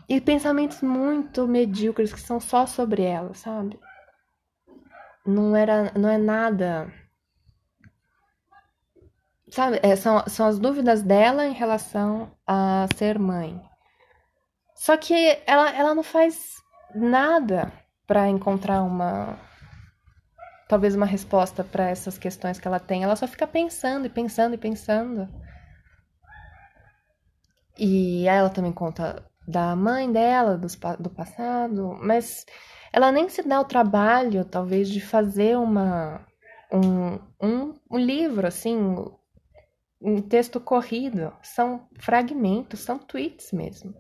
E 0.09 0.21
pensamentos 0.21 0.83
muito 0.83 1.47
medíocres 1.47 2.13
que 2.13 2.21
são 2.21 2.41
só 2.41 2.67
sobre 2.67 3.03
ela, 3.03 3.35
sabe? 3.35 3.79
Não 5.25 5.55
era, 5.55 5.93
não 5.97 6.09
é 6.09 6.19
nada. 6.19 6.93
Sabe, 9.51 9.81
é, 9.83 9.95
são, 9.97 10.25
são 10.27 10.47
as 10.47 10.59
dúvidas 10.59 11.03
dela 11.03 11.47
em 11.47 11.53
relação 11.53 12.35
a 12.47 12.87
ser 12.97 13.19
mãe. 13.19 13.61
Só 14.75 14.97
que 14.97 15.15
ela, 15.47 15.71
ela 15.71 15.95
não 15.95 16.03
faz 16.03 16.57
nada 16.95 17.73
para 18.07 18.29
encontrar 18.29 18.83
uma 18.83 19.39
talvez 20.69 20.95
uma 20.95 21.05
resposta 21.05 21.63
para 21.63 21.91
essas 21.91 22.17
questões 22.17 22.59
que 22.59 22.67
ela 22.67 22.81
tem. 22.81 23.03
Ela 23.05 23.15
só 23.15 23.29
fica 23.29 23.47
pensando 23.47 24.07
e 24.07 24.09
pensando 24.09 24.55
e 24.55 24.59
pensando. 24.59 25.29
E 27.79 28.27
ela 28.27 28.49
também 28.49 28.73
conta 28.73 29.23
da 29.47 29.75
mãe 29.75 30.11
dela, 30.11 30.57
do, 30.57 30.69
do 30.99 31.11
passado, 31.11 31.97
mas 32.01 32.47
ela 32.93 33.11
nem 33.11 33.29
se 33.29 33.43
dá 33.43 33.61
o 33.61 33.65
trabalho, 33.65 34.45
talvez, 34.45 34.89
de 34.89 35.01
fazer 35.01 35.57
uma 35.57 36.27
um, 36.73 37.19
um, 37.41 37.75
um 37.91 37.99
livro, 37.99 38.47
assim, 38.47 38.77
um 40.01 40.21
texto 40.23 40.61
corrido. 40.61 41.33
São 41.43 41.87
fragmentos, 41.99 42.81
são 42.81 42.99
tweets 42.99 43.53
mesmo. 43.53 43.95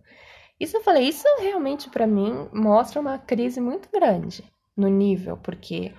Isso 0.58 0.76
eu 0.76 0.82
falei, 0.82 1.08
isso 1.08 1.26
realmente 1.40 1.90
para 1.90 2.06
mim 2.06 2.48
mostra 2.52 3.00
uma 3.00 3.18
crise 3.18 3.60
muito 3.60 3.88
grande 3.90 4.44
no 4.76 4.88
nível, 4.88 5.36
porque 5.36 5.92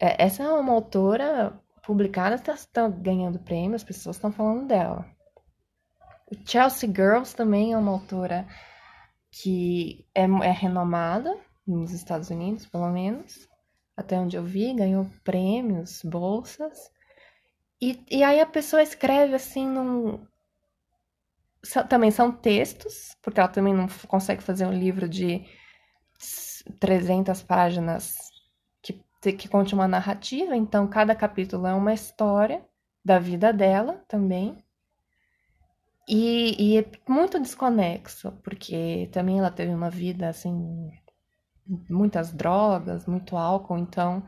é, 0.00 0.24
essa 0.24 0.42
é 0.42 0.48
uma 0.48 0.72
autora 0.72 1.60
publicada, 1.84 2.36
está 2.36 2.54
tá 2.72 2.88
ganhando 2.88 3.40
prêmio, 3.40 3.74
as 3.74 3.84
pessoas 3.84 4.16
estão 4.16 4.30
falando 4.30 4.66
dela. 4.66 5.04
Chelsea 6.46 6.88
Girls 6.88 7.34
também 7.34 7.72
é 7.72 7.78
uma 7.78 7.92
autora 7.92 8.46
que 9.30 10.06
é, 10.14 10.22
é 10.22 10.50
renomada 10.50 11.36
nos 11.66 11.92
Estados 11.92 12.30
Unidos, 12.30 12.66
pelo 12.66 12.90
menos, 12.90 13.48
até 13.96 14.18
onde 14.18 14.36
eu 14.36 14.44
vi, 14.44 14.74
ganhou 14.74 15.10
prêmios, 15.24 16.02
bolsas. 16.04 16.90
E, 17.80 18.04
e 18.10 18.22
aí 18.22 18.40
a 18.40 18.46
pessoa 18.46 18.82
escreve 18.82 19.34
assim 19.34 19.66
num. 19.66 20.26
Também 21.88 22.10
são 22.10 22.32
textos, 22.32 23.16
porque 23.22 23.38
ela 23.38 23.48
também 23.48 23.72
não 23.72 23.86
consegue 24.08 24.42
fazer 24.42 24.66
um 24.66 24.72
livro 24.72 25.08
de 25.08 25.44
300 26.80 27.42
páginas 27.42 28.16
que, 28.82 29.32
que 29.32 29.48
conte 29.48 29.74
uma 29.74 29.86
narrativa, 29.86 30.56
então 30.56 30.88
cada 30.88 31.14
capítulo 31.14 31.66
é 31.66 31.74
uma 31.74 31.94
história 31.94 32.64
da 33.04 33.18
vida 33.18 33.52
dela 33.52 34.04
também. 34.08 34.64
E, 36.08 36.56
e 36.58 36.78
é 36.78 36.84
muito 37.08 37.38
desconexo, 37.38 38.32
porque 38.42 39.08
também 39.12 39.38
ela 39.38 39.50
teve 39.50 39.72
uma 39.72 39.90
vida 39.90 40.28
assim, 40.28 40.90
muitas 41.88 42.32
drogas, 42.32 43.06
muito 43.06 43.36
álcool, 43.36 43.78
então 43.78 44.22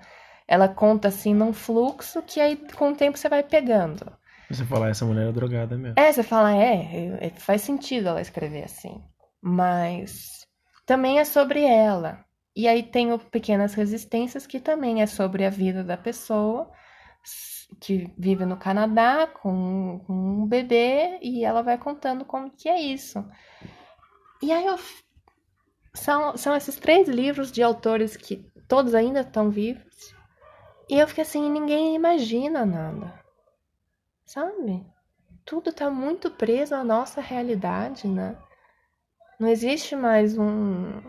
ela 0.46 0.68
conta 0.68 1.08
assim 1.08 1.34
num 1.34 1.52
fluxo 1.52 2.22
que 2.22 2.40
aí 2.40 2.56
com 2.56 2.92
o 2.92 2.96
tempo 2.96 3.18
você 3.18 3.28
vai 3.28 3.42
pegando. 3.42 4.12
Você 4.50 4.64
fala, 4.64 4.88
essa 4.88 5.04
mulher 5.04 5.28
é 5.28 5.32
drogada 5.32 5.76
mesmo. 5.76 5.98
É, 5.98 6.12
você 6.12 6.22
fala, 6.22 6.54
é, 6.54 7.26
é, 7.26 7.30
faz 7.30 7.62
sentido 7.62 8.08
ela 8.08 8.20
escrever 8.20 8.64
assim. 8.64 9.02
Mas 9.42 10.46
também 10.87 11.18
é 11.18 11.24
sobre 11.24 11.64
ela. 11.64 12.24
E 12.54 12.68
aí 12.68 12.82
tem 12.82 13.12
o 13.12 13.18
Pequenas 13.18 13.74
Resistências, 13.74 14.46
que 14.46 14.60
também 14.60 15.02
é 15.02 15.06
sobre 15.06 15.44
a 15.44 15.50
vida 15.50 15.82
da 15.82 15.96
pessoa 15.96 16.70
que 17.80 18.12
vive 18.18 18.44
no 18.44 18.56
Canadá 18.56 19.26
com, 19.26 20.00
com, 20.06 20.12
um 20.12 20.46
bebê 20.46 21.18
e 21.22 21.44
ela 21.44 21.62
vai 21.62 21.78
contando 21.78 22.24
como 22.24 22.50
que 22.50 22.68
é 22.68 22.80
isso. 22.80 23.24
E 24.42 24.52
aí 24.52 24.66
eu, 24.66 24.78
são, 25.94 26.37
são 26.37 26.56
esses 26.56 26.76
três 26.76 27.08
livros 27.08 27.52
de 27.52 27.62
autores 27.62 28.16
que 28.16 28.37
todos 28.68 28.94
ainda 28.94 29.20
estão 29.20 29.50
vivos. 29.50 30.14
E 30.88 30.98
eu 30.98 31.08
fiquei 31.08 31.22
assim, 31.22 31.50
ninguém 31.50 31.94
imagina 31.94 32.64
nada. 32.66 33.22
Sabe? 34.24 34.84
Tudo 35.44 35.72
tá 35.72 35.90
muito 35.90 36.30
preso 36.30 36.74
à 36.74 36.82
nossa 36.82 37.20
realidade, 37.20 38.08
né? 38.08 38.37
Não 39.38 39.48
existe 39.48 39.94
mais 39.94 40.38
um. 40.38 41.02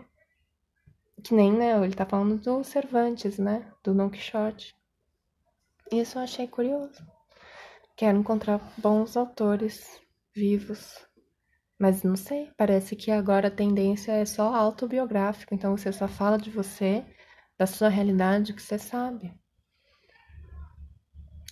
Que 1.22 1.34
nem, 1.34 1.52
né? 1.52 1.82
Ele 1.82 1.94
tá 1.94 2.04
falando 2.04 2.36
do 2.38 2.62
Cervantes, 2.62 3.38
né? 3.38 3.72
Do 3.82 3.94
Don 3.94 4.10
Quixote. 4.10 4.75
Isso 5.90 6.18
eu 6.18 6.22
achei 6.22 6.46
curioso. 6.46 7.04
Quero 7.96 8.18
encontrar 8.18 8.60
bons 8.76 9.16
autores 9.16 10.00
vivos. 10.34 11.04
Mas 11.78 12.02
não 12.02 12.16
sei, 12.16 12.50
parece 12.56 12.96
que 12.96 13.10
agora 13.10 13.48
a 13.48 13.50
tendência 13.50 14.12
é 14.12 14.24
só 14.24 14.54
autobiográfico, 14.54 15.54
então 15.54 15.76
você 15.76 15.92
só 15.92 16.08
fala 16.08 16.38
de 16.38 16.50
você, 16.50 17.04
da 17.58 17.66
sua 17.66 17.88
realidade, 17.88 18.54
que 18.54 18.62
você 18.62 18.78
sabe. 18.78 19.34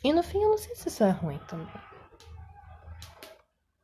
E 0.03 0.13
no 0.13 0.23
fim 0.23 0.43
eu 0.43 0.51
não 0.51 0.59
sei 0.59 0.75
se 0.75 0.89
isso 0.89 1.05
é 1.05 1.11
ruim 1.11 1.39
também. 1.49 1.69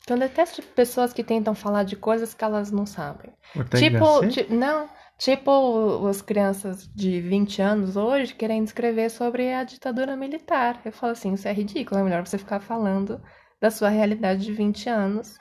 Então 0.02 0.16
eu 0.16 0.20
detesto 0.28 0.62
pessoas 0.62 1.12
que 1.12 1.22
tentam 1.22 1.54
falar 1.54 1.84
de 1.84 1.94
coisas 1.94 2.34
que 2.34 2.42
elas 2.44 2.70
não 2.70 2.84
sabem. 2.86 3.32
Tipo, 3.78 4.20
ti- 4.28 4.46
não, 4.52 4.88
tipo 5.20 6.06
as 6.08 6.22
crianças 6.22 6.88
de 6.94 7.20
20 7.20 7.60
anos 7.60 7.94
hoje 7.94 8.34
querendo 8.34 8.66
escrever 8.66 9.10
sobre 9.10 9.52
a 9.52 9.62
ditadura 9.62 10.16
militar. 10.16 10.80
Eu 10.82 10.92
falo 10.92 11.12
assim, 11.12 11.34
isso 11.34 11.46
é 11.46 11.52
ridículo, 11.52 12.00
é 12.00 12.02
melhor 12.02 12.26
você 12.26 12.38
ficar 12.38 12.60
falando 12.60 13.20
da 13.60 13.70
sua 13.70 13.90
realidade 13.90 14.42
de 14.42 14.52
20 14.52 14.88
anos, 14.88 15.36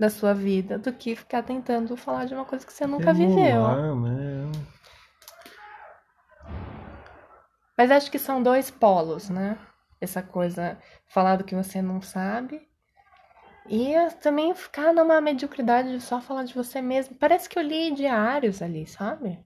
da 0.00 0.08
sua 0.08 0.32
vida, 0.32 0.78
do 0.78 0.92
que 0.92 1.14
ficar 1.14 1.42
tentando 1.42 1.94
falar 1.94 2.24
de 2.24 2.32
uma 2.32 2.46
coisa 2.46 2.66
que 2.66 2.72
você 2.72 2.86
nunca 2.86 3.12
viveu. 3.12 3.36
Emular, 3.36 3.94
né? 3.96 4.52
Mas 7.76 7.90
acho 7.90 8.10
que 8.10 8.18
são 8.18 8.42
dois 8.42 8.70
polos, 8.70 9.28
né? 9.28 9.58
Essa 10.00 10.22
coisa, 10.22 10.78
falar 11.06 11.36
do 11.36 11.44
que 11.44 11.54
você 11.54 11.82
não 11.82 12.00
sabe. 12.00 12.67
E 13.68 13.92
também 14.22 14.54
ficar 14.54 14.94
numa 14.94 15.20
mediocridade 15.20 15.92
de 15.92 16.00
só 16.00 16.20
falar 16.20 16.44
de 16.44 16.54
você 16.54 16.80
mesmo. 16.80 17.14
Parece 17.16 17.48
que 17.48 17.58
eu 17.58 17.62
li 17.62 17.94
diários 17.94 18.62
ali, 18.62 18.86
sabe? 18.86 19.38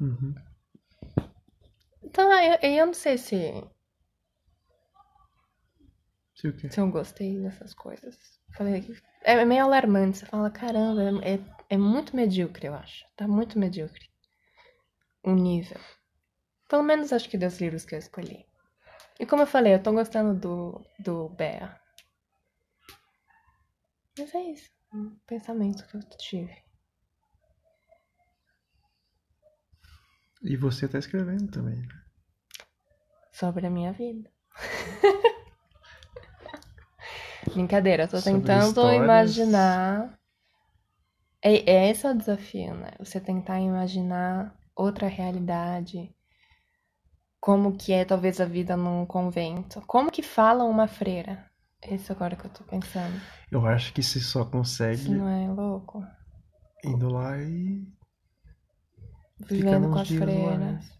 Uhum. 0.00 0.34
Então, 2.02 2.30
eu, 2.30 2.58
eu 2.70 2.86
não 2.86 2.94
sei 2.94 3.16
se, 3.16 3.64
Sei 6.34 6.50
o 6.50 6.56
quê? 6.56 6.68
se 6.70 6.80
eu 6.80 6.90
gostei 6.90 7.40
dessas 7.40 7.72
coisas. 7.72 8.18
Falei, 8.54 8.84
é 9.22 9.44
meio 9.44 9.64
alarmante. 9.64 10.18
Você 10.18 10.26
fala, 10.26 10.50
caramba, 10.50 11.02
é, 11.24 11.38
é 11.70 11.78
muito 11.78 12.14
medíocre, 12.14 12.66
eu 12.66 12.74
acho. 12.74 13.06
Tá 13.16 13.26
muito 13.26 13.58
medíocre. 13.58 14.10
O 15.22 15.32
nível. 15.32 15.80
Pelo 16.68 16.82
menos 16.82 17.12
acho 17.12 17.28
que 17.30 17.38
dos 17.38 17.58
livros 17.60 17.84
que 17.84 17.94
eu 17.94 17.98
escolhi. 17.98 18.44
E 19.18 19.24
como 19.24 19.42
eu 19.42 19.46
falei, 19.46 19.74
eu 19.74 19.82
tô 19.82 19.92
gostando 19.92 20.34
do, 20.34 20.84
do 20.98 21.28
Bea. 21.30 21.80
Mas 24.18 24.34
é 24.34 24.40
isso. 24.50 24.70
Um 24.92 25.16
pensamento 25.26 25.86
que 25.86 25.96
eu 25.96 26.02
tive. 26.18 26.54
E 30.42 30.56
você 30.56 30.88
tá 30.88 30.98
escrevendo 30.98 31.50
também. 31.50 31.76
né? 31.80 31.88
Sobre 33.32 33.66
a 33.66 33.70
minha 33.70 33.92
vida. 33.92 34.30
Brincadeira, 37.54 38.04
eu 38.04 38.08
tô 38.08 38.18
Sobre 38.18 38.38
tentando 38.38 38.68
histórias. 38.68 39.04
imaginar. 39.04 40.18
É, 41.40 41.70
é 41.70 41.90
esse 41.90 42.06
é 42.06 42.10
o 42.10 42.16
desafio, 42.16 42.74
né? 42.74 42.90
Você 42.98 43.20
tentar 43.20 43.60
imaginar 43.60 44.56
outra 44.76 45.08
realidade. 45.08 46.14
Como 47.40 47.76
que 47.76 47.92
é 47.92 48.04
talvez 48.04 48.40
a 48.40 48.44
vida 48.44 48.76
num 48.76 49.04
convento. 49.06 49.80
Como 49.86 50.10
que 50.12 50.22
fala 50.22 50.64
uma 50.64 50.86
freira? 50.86 51.50
Esse 51.88 52.12
agora 52.12 52.36
que 52.36 52.44
eu 52.44 52.50
tô 52.50 52.64
pensando. 52.64 53.20
Eu 53.50 53.66
acho 53.66 53.92
que 53.92 54.02
você 54.02 54.20
só 54.20 54.44
consegue 54.44 54.94
Isso 55.02 55.12
não 55.12 55.28
é 55.28 55.48
louco? 55.48 56.02
indo 56.84 57.08
lá 57.08 57.38
e. 57.38 57.86
Vivendo 59.40 59.90
com 59.90 59.98
as 59.98 60.10
né? 60.10 60.18
freiras. 60.18 60.98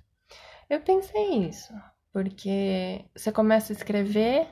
Eu 0.69 0.81
pensei 0.81 1.47
isso, 1.49 1.73
porque 2.13 3.05
você 3.17 3.31
começa 3.31 3.73
a 3.73 3.77
escrever, 3.77 4.49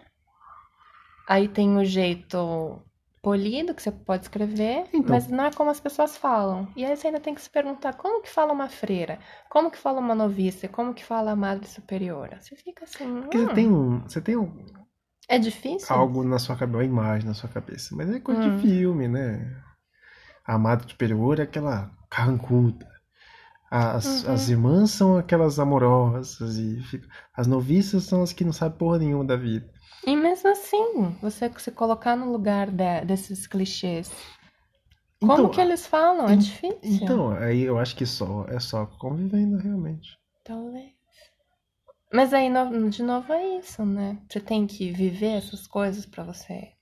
aí 1.29 1.49
tem 1.49 1.77
o 1.77 1.85
jeito 1.85 2.83
polido 3.23 3.75
que 3.75 3.83
você 3.83 3.93
pode 3.93 4.25
escrever, 4.25 4.87
Então. 4.93 5.11
mas 5.14 5.29
não 5.29 5.45
é 5.45 5.53
como 5.53 5.71
as 5.71 5.81
pessoas 5.81 6.16
falam. 6.16 6.69
E 6.77 6.85
aí 6.85 6.97
você 6.97 7.09
ainda 7.09 7.21
tem 7.21 7.35
que 7.35 7.43
se 7.43 7.51
perguntar 7.51 7.95
como 7.95 8.23
que 8.23 8.31
fala 8.31 8.53
uma 8.53 8.69
freira, 8.69 9.19
como 9.51 9.71
que 9.71 9.79
fala 9.79 9.99
uma 10.01 10.14
noviça, 10.14 10.69
como 10.69 10.95
que 10.95 11.05
fala 11.05 11.33
a 11.33 11.37
madre 11.37 11.66
superiora. 11.66 12.40
Você 12.40 12.57
fica 12.57 12.85
assim, 12.85 13.21
Porque 13.21 13.38
hum, 13.38 13.47
você 13.47 13.55
tem 13.55 13.71
um. 13.73 14.01
Você 14.03 14.21
tem 14.21 14.37
um, 14.37 14.64
é 15.35 15.38
difícil? 15.38 15.95
algo 15.95 16.23
na 16.25 16.38
sua 16.38 16.57
cabeça, 16.57 16.77
uma 16.79 16.85
imagem 16.85 17.27
na 17.29 17.35
sua 17.35 17.49
cabeça. 17.49 17.95
Mas 17.97 18.11
é 18.11 18.21
coisa 18.21 18.40
Hum. 18.43 18.57
de 18.57 18.62
filme, 18.62 19.09
né? 19.09 19.62
A 20.47 20.55
amada 20.55 20.87
superior 20.88 21.38
é 21.38 21.43
aquela 21.45 21.90
carrancuda. 22.11 22.88
As, 23.71 24.25
Uhum. 24.25 24.33
as 24.35 24.49
irmãs 24.49 24.90
são 24.90 25.16
aquelas 25.16 25.59
amorosas. 25.59 26.57
E 26.59 26.83
fica- 26.83 27.09
as 27.35 27.47
noviças 27.47 28.05
são 28.05 28.23
as 28.23 28.33
que 28.33 28.45
não 28.45 28.53
sabem 28.53 28.79
porra 28.79 28.99
nenhuma 28.99 29.25
da 29.25 29.37
vida. 29.37 29.71
E 30.07 30.16
mesmo 30.16 30.51
assim, 30.51 31.16
você 31.23 31.51
se 31.59 31.71
colocar 31.71 32.16
no 32.16 32.33
lugar 32.33 32.71
de- 32.71 33.05
desses 33.05 33.47
clichês, 33.47 34.11
como 35.21 35.33
Então, 35.35 35.49
que 35.51 35.61
eles 35.61 35.87
falam? 35.87 36.29
É 36.29 36.37
difícil. 36.37 36.79
Então, 36.83 37.31
aí 37.33 37.62
eu 37.62 37.79
acho 37.79 37.95
que 37.95 38.07
só 38.07 38.45
é 38.49 38.59
só 38.59 38.87
convivendo 38.87 39.59
realmente. 39.59 40.19
Talvez. 40.45 40.99
Mas 42.12 42.33
aí, 42.35 42.49
de 42.90 43.03
novo, 43.03 43.33
é 43.33 43.59
isso, 43.59 43.85
né? 43.85 44.18
Você 44.29 44.38
tem 44.38 44.66
que 44.66 44.92
viver 44.92 45.38
essas 45.38 45.66
coisas 45.66 46.05
pra 46.07 46.23
você. 46.23 46.73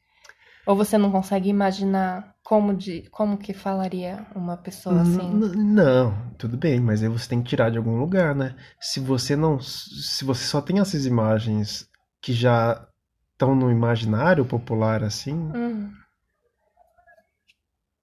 Ou 0.66 0.76
você 0.76 0.98
não 0.98 1.12
consegue 1.12 1.48
imaginar 1.50 2.36
como, 2.44 2.74
de, 2.76 3.08
como 3.10 3.38
que 3.38 3.54
falaria 3.54 4.26
uma 4.34 4.56
pessoa 4.56 5.00
assim? 5.02 5.40
N- 5.40 5.54
Não, 5.74 6.30
tudo 6.38 6.56
bem, 6.56 6.80
mas 6.80 7.02
aí 7.02 7.08
você 7.08 7.28
tem 7.28 7.42
que 7.42 7.48
tirar 7.50 7.70
de 7.70 7.78
algum 7.78 7.96
lugar, 7.98 8.34
né? 8.34 8.56
Se 8.80 9.00
você 9.00 9.36
não, 9.36 9.60
se 9.60 10.24
você 10.24 10.44
só 10.44 10.60
tem 10.60 10.80
essas 10.80 11.06
imagens 11.06 11.88
que 12.20 12.32
já 12.32 12.86
estão 13.32 13.54
no 13.54 13.70
imaginário 13.70 14.44
popular 14.44 15.02
assim, 15.04 15.54
Hum, 15.54 15.96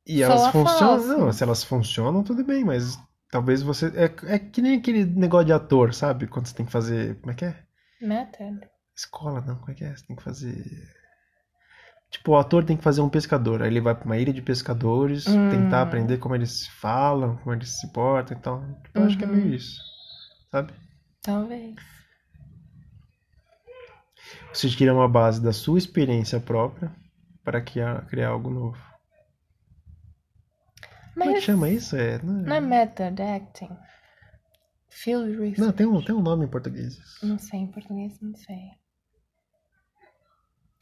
e 0.05 0.21
elas 0.23 0.47
funcionam, 0.47 1.05
não, 1.05 1.31
se 1.31 1.43
elas 1.43 1.63
funcionam, 1.63 2.23
tudo 2.23 2.43
bem, 2.43 2.63
mas 2.63 2.97
talvez 3.35 3.61
você 3.61 3.87
é, 3.87 4.33
é 4.33 4.39
que 4.39 4.61
nem 4.61 4.77
aquele 4.77 5.03
negócio 5.03 5.47
de 5.47 5.51
ator, 5.51 5.93
sabe? 5.93 6.25
Quando 6.25 6.45
você 6.47 6.55
tem 6.55 6.65
que 6.65 6.71
fazer, 6.71 7.15
como 7.19 7.33
é 7.33 7.35
que 7.35 7.43
é? 7.43 7.53
method. 7.99 8.65
Escola, 8.95 9.41
não, 9.41 9.57
como 9.57 9.71
é 9.71 9.73
que 9.73 9.83
é? 9.83 9.93
Você 9.93 10.05
tem 10.05 10.15
que 10.15 10.23
fazer 10.23 10.55
Tipo, 12.09 12.31
o 12.31 12.37
ator 12.37 12.63
tem 12.63 12.77
que 12.77 12.83
fazer 12.83 13.01
um 13.01 13.09
pescador, 13.09 13.61
aí 13.61 13.67
ele 13.67 13.81
vai 13.81 13.93
pra 13.93 14.05
uma 14.05 14.15
ilha 14.17 14.31
de 14.31 14.41
pescadores, 14.41 15.25
Hum. 15.27 15.49
tentar 15.49 15.81
aprender 15.81 16.17
como 16.17 16.33
eles 16.33 16.65
falam, 16.79 17.35
como 17.37 17.53
eles 17.53 17.67
se 17.77 17.91
portam, 17.91 18.37
então, 18.37 18.77
eu 18.93 19.03
acho 19.03 19.17
que 19.17 19.25
é 19.25 19.27
Uhum. 19.27 19.35
meio 19.35 19.53
isso, 19.53 19.81
sabe? 20.49 20.71
Talvez. 21.21 21.75
Você 24.53 24.69
tira 24.69 24.93
uma 24.93 25.09
base 25.09 25.43
da 25.43 25.51
sua 25.51 25.77
experiência 25.77 26.39
própria 26.39 26.89
para 27.43 27.59
criar, 27.59 28.05
criar 28.05 28.29
algo 28.29 28.49
novo. 28.49 28.94
Como 31.15 31.29
é 31.29 31.33
que 31.33 31.41
chama 31.41 31.69
isso? 31.69 31.95
É, 31.95 32.21
não, 32.21 32.33
não 32.33 32.55
é 32.55 32.61
method 32.61 33.21
acting. 33.21 33.75
Field 34.89 35.31
research. 35.37 35.61
não, 35.61 35.71
tem 35.71 35.85
um, 35.85 36.03
tem 36.03 36.15
um 36.15 36.21
nome 36.21 36.45
em 36.45 36.49
português. 36.49 36.97
Não 37.23 37.37
sei, 37.39 37.59
em 37.61 37.67
português 37.71 38.19
não 38.21 38.35
sei. 38.35 38.57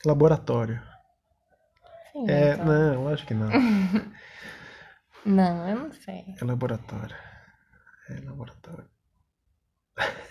Laboratório. 0.05 0.81
Sim, 2.11 2.25
É, 2.29 2.53
então. 2.53 2.65
não, 2.65 3.07
acho 3.07 3.25
que 3.25 3.33
não. 3.33 3.49
Não, 5.25 5.69
eu 5.69 5.79
não 5.79 5.91
sei. 5.93 6.25
É 6.41 6.43
laboratório. 6.43 7.15
É 8.09 8.19
laboratório. 8.25 8.89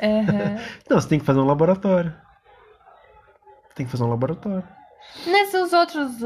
Aham. 0.02 0.56
Não, 0.90 1.00
você 1.00 1.08
tem 1.08 1.18
que 1.18 1.24
fazer 1.24 1.38
um 1.40 1.46
laboratório. 1.46 2.14
Você 3.68 3.74
tem 3.74 3.86
que 3.86 3.92
fazer 3.92 4.04
um 4.04 4.08
laboratório. 4.10 4.68
Nesses 5.26 5.72
outros, 5.72 6.20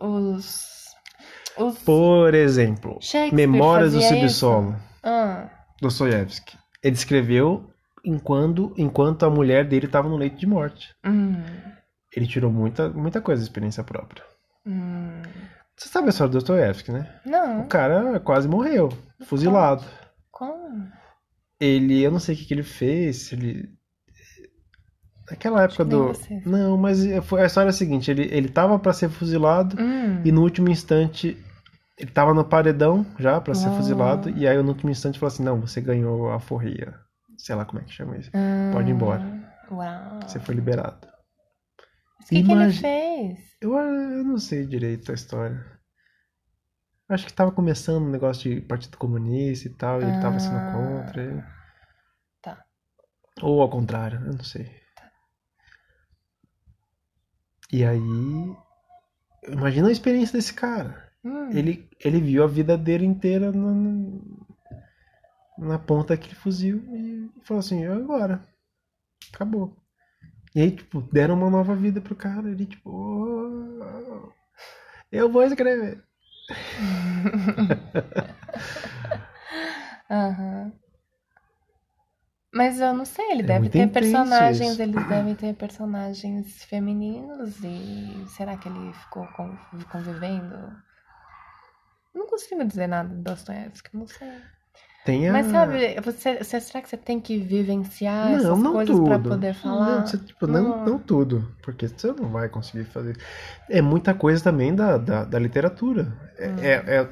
os. 0.00 0.77
Os. 1.58 1.78
Por 1.80 2.34
exemplo, 2.34 2.98
Shakespeare 3.00 3.34
Memórias 3.48 3.92
do 3.92 4.00
Subsolo, 4.00 4.70
isso? 4.72 4.78
Ah, 5.02 5.50
Dostoiévski. 5.80 6.56
Ele 6.82 6.94
escreveu 6.94 7.68
enquanto, 8.04 8.72
enquanto 8.76 9.24
a 9.24 9.30
mulher 9.30 9.66
dele 9.66 9.86
estava 9.86 10.08
no 10.08 10.16
leito 10.16 10.36
de 10.36 10.46
morte. 10.46 10.94
hum, 11.04 11.42
Ele 12.14 12.26
tirou 12.26 12.50
muita, 12.50 12.88
muita 12.88 13.20
coisa 13.20 13.42
da 13.42 13.46
experiência 13.46 13.82
própria. 13.84 14.22
hum. 14.66 15.22
Você 15.76 15.88
sabe 15.88 16.08
a 16.08 16.10
história 16.10 16.30
do 16.30 16.34
Dostoiévski, 16.38 16.90
né? 16.90 17.08
O 17.24 17.30
Não, 17.30 17.68
cara 17.68 18.18
quase 18.20 18.48
morreu, 18.48 18.88
fuzilado. 19.26 19.84
como? 20.30 20.88
Ele, 21.60 22.02
eu 22.02 22.10
não 22.10 22.18
sei 22.18 22.34
o 22.34 22.38
que, 22.38 22.44
que 22.46 22.54
ele 22.54 22.62
fez, 22.64 23.32
ele. 23.32 23.68
Naquela 25.30 25.62
época 25.62 25.84
do. 25.84 26.12
Não, 26.46 26.76
mas 26.76 27.00
foi 27.24 27.42
a 27.42 27.46
história 27.46 27.68
é 27.68 27.70
a 27.70 27.72
seguinte: 27.72 28.10
ele, 28.10 28.28
ele 28.32 28.48
tava 28.48 28.78
pra 28.78 28.92
ser 28.92 29.08
fuzilado 29.10 29.76
Hum, 29.80 30.22
e 30.24 30.32
no 30.32 30.42
último 30.42 30.68
instante 30.70 31.36
ele 31.98 32.10
tava 32.10 32.32
no 32.32 32.44
paredão 32.44 33.04
já 33.18 33.40
pra 33.40 33.54
ser 33.54 33.66
Uau. 33.68 33.76
fuzilado 33.76 34.30
e 34.30 34.46
aí 34.46 34.56
no 34.62 34.68
último 34.68 34.90
instante 34.90 35.18
falou 35.18 35.32
assim: 35.32 35.42
não, 35.42 35.60
você 35.60 35.80
ganhou 35.80 36.30
a 36.32 36.38
forria. 36.40 36.98
Sei 37.36 37.54
lá 37.54 37.64
como 37.64 37.80
é 37.80 37.84
que 37.84 37.92
chama 37.92 38.16
isso. 38.16 38.30
ah, 38.34 38.70
pode 38.72 38.90
ir 38.90 38.94
embora. 38.94 39.22
Uau. 39.70 40.20
Você 40.22 40.40
foi 40.40 40.54
liberado. 40.54 41.06
Mas 42.18 42.26
o 42.26 42.30
que, 42.30 42.42
que 42.42 42.52
ele 42.52 42.72
fez? 42.72 43.38
Eu, 43.60 43.76
eu 43.76 44.24
não 44.24 44.38
sei 44.38 44.66
direito 44.66 45.10
a 45.10 45.14
história. 45.14 45.64
Acho 47.08 47.24
que 47.26 47.32
tava 47.32 47.50
começando 47.52 48.04
um 48.04 48.10
negócio 48.10 48.42
de 48.54 48.60
Partido 48.60 48.98
Comunista 48.98 49.66
e 49.66 49.70
tal, 49.74 50.00
e 50.00 50.04
ele 50.04 50.20
tava 50.20 50.38
sendo 50.38 50.56
Ah. 50.56 50.72
contra. 50.72 51.22
e- 51.24 51.44
Tá. 52.42 52.64
Ou 53.42 53.62
ao 53.62 53.70
contrário, 53.70 54.20
eu 54.26 54.32
não 54.34 54.44
sei. 54.44 54.70
E 57.72 57.84
aí, 57.84 57.98
imagina 59.46 59.88
a 59.88 59.92
experiência 59.92 60.32
desse 60.38 60.54
cara. 60.54 61.07
Hum. 61.28 61.50
Ele, 61.52 61.88
ele 62.04 62.20
viu 62.20 62.44
a 62.44 62.46
vida 62.46 62.76
dele 62.78 63.04
inteira 63.06 63.50
na, 63.52 63.72
na 65.58 65.78
ponta 65.78 66.14
daquele 66.14 66.34
fuzil 66.34 66.82
e 66.94 67.28
falou 67.42 67.60
assim, 67.60 67.82
"E 67.82 67.86
agora. 67.86 68.42
Acabou. 69.34 69.76
E 70.54 70.60
aí, 70.62 70.70
tipo, 70.72 71.00
deram 71.02 71.34
uma 71.36 71.50
nova 71.50 71.74
vida 71.76 72.00
pro 72.00 72.16
cara. 72.16 72.50
Ele, 72.50 72.66
tipo, 72.66 72.90
"Oh, 72.90 74.32
eu 75.12 75.30
vou 75.30 75.42
escrever. 75.44 76.02
Aham. 80.10 80.72
Mas 82.52 82.80
eu 82.80 82.94
não 82.94 83.04
sei, 83.04 83.30
ele 83.32 83.42
É 83.42 83.46
deve 83.46 83.68
ter 83.68 83.86
personagens, 83.90 84.72
isso. 84.72 84.82
eles 84.82 85.06
devem 85.08 85.34
ter 85.34 85.54
personagens 85.54 86.64
femininos 86.64 87.56
e 87.62 88.24
será 88.28 88.56
que 88.56 88.68
ele 88.68 88.92
ficou 88.94 89.26
con- 89.28 89.56
convivendo? 89.92 90.56
Não 92.18 92.26
consigo 92.26 92.64
dizer 92.64 92.86
nada 92.86 93.08
do 93.08 93.22
Dostoiévski, 93.22 93.90
não 93.96 94.06
sei. 94.06 94.28
Tem 95.04 95.28
a... 95.28 95.32
Mas 95.32 95.46
sabe, 95.46 96.00
você, 96.00 96.36
você- 96.38 96.60
será 96.60 96.82
que 96.82 96.88
você 96.88 96.96
tem 96.96 97.20
que 97.20 97.38
vivenciar 97.38 98.28
Não, 98.30 98.36
essas 98.36 98.58
não 98.62 98.72
coisas 98.72 98.96
tudo. 98.96 99.04
pra 99.06 99.18
poder 99.18 99.54
falar? 99.54 100.00
Não, 100.00 100.06
você, 100.06 100.18
tipo, 100.18 100.46
não, 100.46 100.62
Não. 100.68 100.84
não 100.84 100.98
tudo, 100.98 101.54
porque 101.62 101.88
você 101.88 102.08
não 102.12 102.28
vai 102.30 102.48
conseguir 102.48 102.84
fazer. 102.84 103.16
É 103.70 103.80
muita 103.80 104.12
coisa 104.14 104.42
também 104.42 104.74
da, 104.74 104.98
da, 104.98 105.24
da 105.24 105.38
literatura. 105.38 106.12
É, 106.38 106.46
Hum. 106.46 106.58
é, 106.60 106.96
é- 107.00 107.08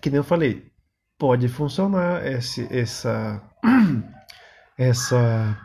que 0.00 0.10
nem 0.10 0.18
eu 0.18 0.24
falei, 0.24 0.70
pode 1.18 1.48
funcionar 1.48 2.26
esse, 2.26 2.66
essa, 2.70 3.42
essa 4.76 5.56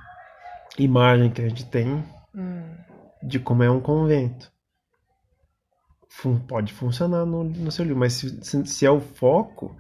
imagem 0.78 1.32
que 1.32 1.42
a 1.42 1.50
gente 1.50 1.66
tem 1.66 2.04
Hum, 2.36 2.64
de 3.24 3.40
como 3.40 3.64
é 3.64 3.72
um 3.72 3.82
convento. 3.82 4.53
Fun- 6.16 6.40
pode 6.40 6.72
funcionar 6.74 7.26
no, 7.26 7.44
no 7.44 7.72
seu 7.72 7.84
livro, 7.84 8.00
mas 8.00 8.14
se, 8.14 8.44
se, 8.44 8.66
se 8.66 8.86
é 8.86 8.92
o 8.92 9.02
foco 9.02 9.76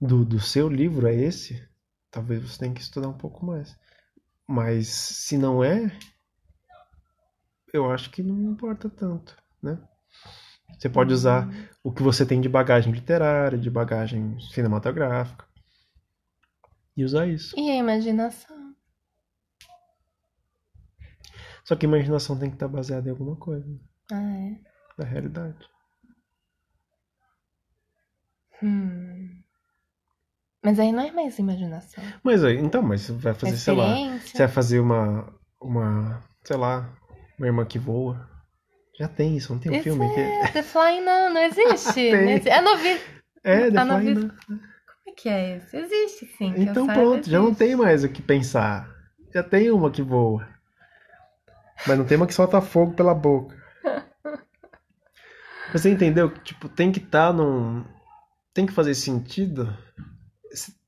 do, 0.00 0.24
do 0.24 0.40
seu 0.40 0.68
livro 0.68 1.06
é 1.06 1.14
esse, 1.14 1.62
talvez 2.10 2.42
você 2.42 2.58
tenha 2.60 2.74
que 2.74 2.80
estudar 2.80 3.08
um 3.08 3.18
pouco 3.18 3.44
mais. 3.44 3.76
Mas 4.48 4.88
se 4.88 5.38
não 5.38 5.64
é, 5.64 5.92
eu 7.72 7.90
acho 7.90 8.10
que 8.10 8.22
não 8.22 8.40
importa 8.52 8.88
tanto, 8.88 9.36
né? 9.62 9.78
Você 10.78 10.88
pode 10.88 11.12
usar 11.12 11.48
o 11.82 11.92
que 11.92 12.02
você 12.02 12.26
tem 12.26 12.40
de 12.40 12.48
bagagem 12.48 12.92
literária, 12.92 13.58
de 13.58 13.70
bagagem 13.70 14.38
cinematográfica 14.40 15.46
e 16.96 17.04
usar 17.04 17.26
isso. 17.28 17.54
E 17.58 17.70
a 17.70 17.74
imaginação? 17.76 18.74
Só 21.64 21.76
que 21.76 21.84
a 21.84 21.88
imaginação 21.88 22.38
tem 22.38 22.48
que 22.48 22.56
estar 22.56 22.66
baseada 22.68 23.08
em 23.08 23.10
alguma 23.10 23.36
coisa 23.36 23.68
Ah, 24.10 24.20
é. 24.36 24.75
Da 24.96 25.04
realidade. 25.04 25.68
Hum. 28.62 29.42
Mas 30.62 30.80
aí 30.80 30.90
não 30.90 31.02
é 31.02 31.12
mais 31.12 31.38
imaginação. 31.38 32.02
Mas 32.24 32.42
aí, 32.42 32.56
então, 32.58 32.82
mas 32.82 33.02
você 33.02 33.12
vai 33.12 33.34
fazer, 33.34 33.56
sei 33.56 33.74
lá, 33.74 33.94
você 34.18 34.38
vai 34.38 34.48
fazer 34.48 34.80
uma, 34.80 35.32
uma, 35.60 36.20
sei 36.42 36.56
lá, 36.56 36.92
uma 37.38 37.46
irmã 37.46 37.64
que 37.64 37.78
voa. 37.78 38.28
Já 38.98 39.06
tem 39.06 39.36
isso, 39.36 39.52
não 39.52 39.60
tem 39.60 39.70
um 39.70 39.74
Isso 39.74 39.84
filme 39.84 40.12
que 40.14 40.20
é 40.20 40.48
The 40.48 40.62
Flying 40.62 41.00
Nun, 41.02 41.30
não 41.30 41.42
existe. 41.42 42.10
Não 42.10 42.18
existe. 42.30 42.48
É 42.48 42.60
novi... 42.62 43.00
é, 43.44 43.70
The 43.70 43.78
a 43.78 43.86
Flying. 43.86 44.14
Como 44.46 44.60
é 45.06 45.12
que 45.12 45.28
é 45.28 45.56
esse? 45.58 45.76
Existe 45.76 46.26
sim. 46.38 46.52
que 46.54 46.62
Então 46.62 46.86
saiba, 46.86 47.00
pronto, 47.00 47.30
já 47.30 47.38
não 47.38 47.54
tem 47.54 47.76
mais 47.76 48.02
o 48.02 48.08
que 48.08 48.22
pensar. 48.22 48.88
Já 49.34 49.42
tem 49.42 49.70
uma 49.70 49.90
que 49.90 50.02
voa. 50.02 50.48
Mas 51.86 51.98
não 51.98 52.06
tem 52.06 52.16
uma 52.16 52.26
que 52.26 52.34
solta 52.34 52.60
fogo 52.60 52.94
pela 52.94 53.14
boca. 53.14 53.54
Você 55.72 55.90
entendeu? 55.90 56.30
Tipo, 56.30 56.68
tem 56.68 56.92
que 56.92 56.98
estar 56.98 57.32
num. 57.32 57.84
Tem 58.54 58.66
que 58.66 58.72
fazer 58.72 58.94
sentido. 58.94 59.76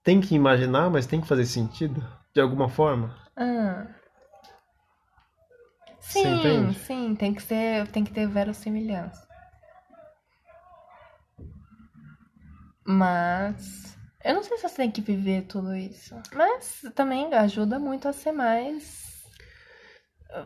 Tem 0.02 0.20
que 0.20 0.34
imaginar, 0.34 0.90
mas 0.90 1.06
tem 1.06 1.20
que 1.20 1.28
fazer 1.28 1.44
sentido. 1.44 2.02
De 2.34 2.40
alguma 2.40 2.68
forma. 2.68 3.16
Ah. 3.36 3.86
Sim, 6.00 6.72
sim, 6.72 7.14
tem 7.14 7.34
que 7.34 7.42
ser, 7.42 7.86
tem 7.88 8.02
que 8.02 8.12
ter 8.12 8.26
verossimilhança. 8.26 9.28
Mas 12.82 13.98
eu 14.24 14.34
não 14.34 14.42
sei 14.42 14.56
se 14.56 14.62
você 14.62 14.76
tem 14.76 14.90
que 14.90 15.02
viver 15.02 15.42
tudo 15.42 15.76
isso, 15.76 16.14
mas 16.34 16.82
também 16.94 17.32
ajuda 17.34 17.78
muito 17.78 18.08
a 18.08 18.12
ser 18.14 18.32
mais 18.32 19.17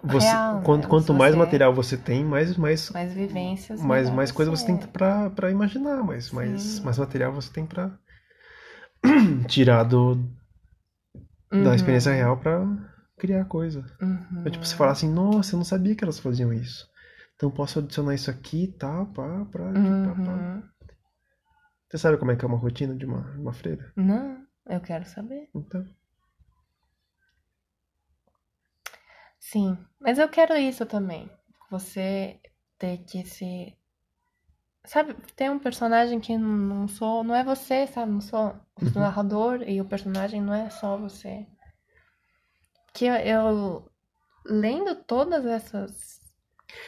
Você, 0.05 0.27
real, 0.27 0.55
né? 0.55 0.65
quanto, 0.65 0.89
quanto 0.89 1.07
Se 1.07 1.13
mais 1.13 1.35
material 1.35 1.73
você 1.75 1.97
tem, 1.97 2.25
mais, 2.25 2.57
mais, 2.57 2.91
mais 2.91 3.13
vivências, 3.13 3.81
mais, 3.83 4.11
mais 4.11 4.33
coisa 4.33 4.51
você 4.51 4.67
tem 4.67 4.77
é. 4.77 4.87
pra, 4.87 5.31
pra 5.31 5.51
imaginar. 5.51 6.03
Mais, 6.03 6.31
mais, 6.31 6.79
Sim. 6.79 6.85
mais 6.85 6.99
material 6.99 7.33
você 7.33 7.53
tem 7.53 7.67
pra 7.67 7.91
tirar 9.49 9.85
do, 9.85 10.17
da 11.51 11.57
Uhum, 11.71 11.75
experiência 11.75 12.13
real 12.13 12.37
pra 12.37 12.67
criar 13.19 13.45
coisa. 13.45 13.85
uhum. 14.01 14.41
Então, 14.41 14.53
tipo, 14.53 14.67
você 14.67 14.75
fala 14.75 14.93
assim, 14.93 15.09
nossa, 15.13 15.55
eu 15.55 15.59
não 15.59 15.65
sabia 15.65 15.95
que 15.95 16.03
elas 16.03 16.19
faziam 16.19 16.53
isso. 16.53 16.89
Então 17.37 17.49
eu 17.49 17.55
posso 17.55 17.79
adicionar 17.79 18.15
isso 18.15 18.31
aqui 18.31 18.69
tal, 18.79 19.07
pá, 19.07 19.45
pra 19.51 19.71
aqui, 19.71 19.81
pá, 19.81 20.15
pá. 20.15 20.33
Uhum. 20.33 20.63
Você 21.89 21.99
sabe 21.99 22.17
como 22.17 22.31
é 22.31 22.37
que 22.37 22.45
é 22.45 22.49
uma 22.49 22.57
rotina 22.59 22.95
de 22.95 23.05
uma, 23.05 23.21
uma 23.39 23.53
freira? 23.53 23.93
Não, 23.97 24.47
eu 24.67 24.81
quero 24.81 25.05
saber. 25.05 25.49
Então, 25.55 25.85
Sim, 29.49 29.77
mas 30.01 30.19
eu 30.19 30.27
quero 30.27 30.57
isso 30.57 30.87
também. 30.87 31.31
Você 31.71 32.41
ter 32.79 33.05
que 33.05 33.23
se. 33.27 33.77
Sabe, 34.85 35.15
tem 35.35 35.51
um 35.51 35.59
personagem 35.59 36.21
que 36.21 36.39
não 36.39 36.87
sou. 36.87 37.25
Não 37.25 37.35
é 37.35 37.43
você, 37.43 37.85
sabe? 37.89 38.13
Não 38.13 38.21
sou 38.21 38.55
o 38.95 38.99
Uhum. 38.99 39.01
narrador 39.01 39.63
e 39.69 39.81
o 39.81 39.85
personagem 39.89 40.41
não 40.41 40.55
é 40.55 40.71
só 40.71 40.97
você. 40.97 41.45
Que 42.95 43.05
eu, 43.07 43.15
eu 43.17 43.91
lendo 44.47 44.95
todas 45.05 45.45
essas. 45.47 46.21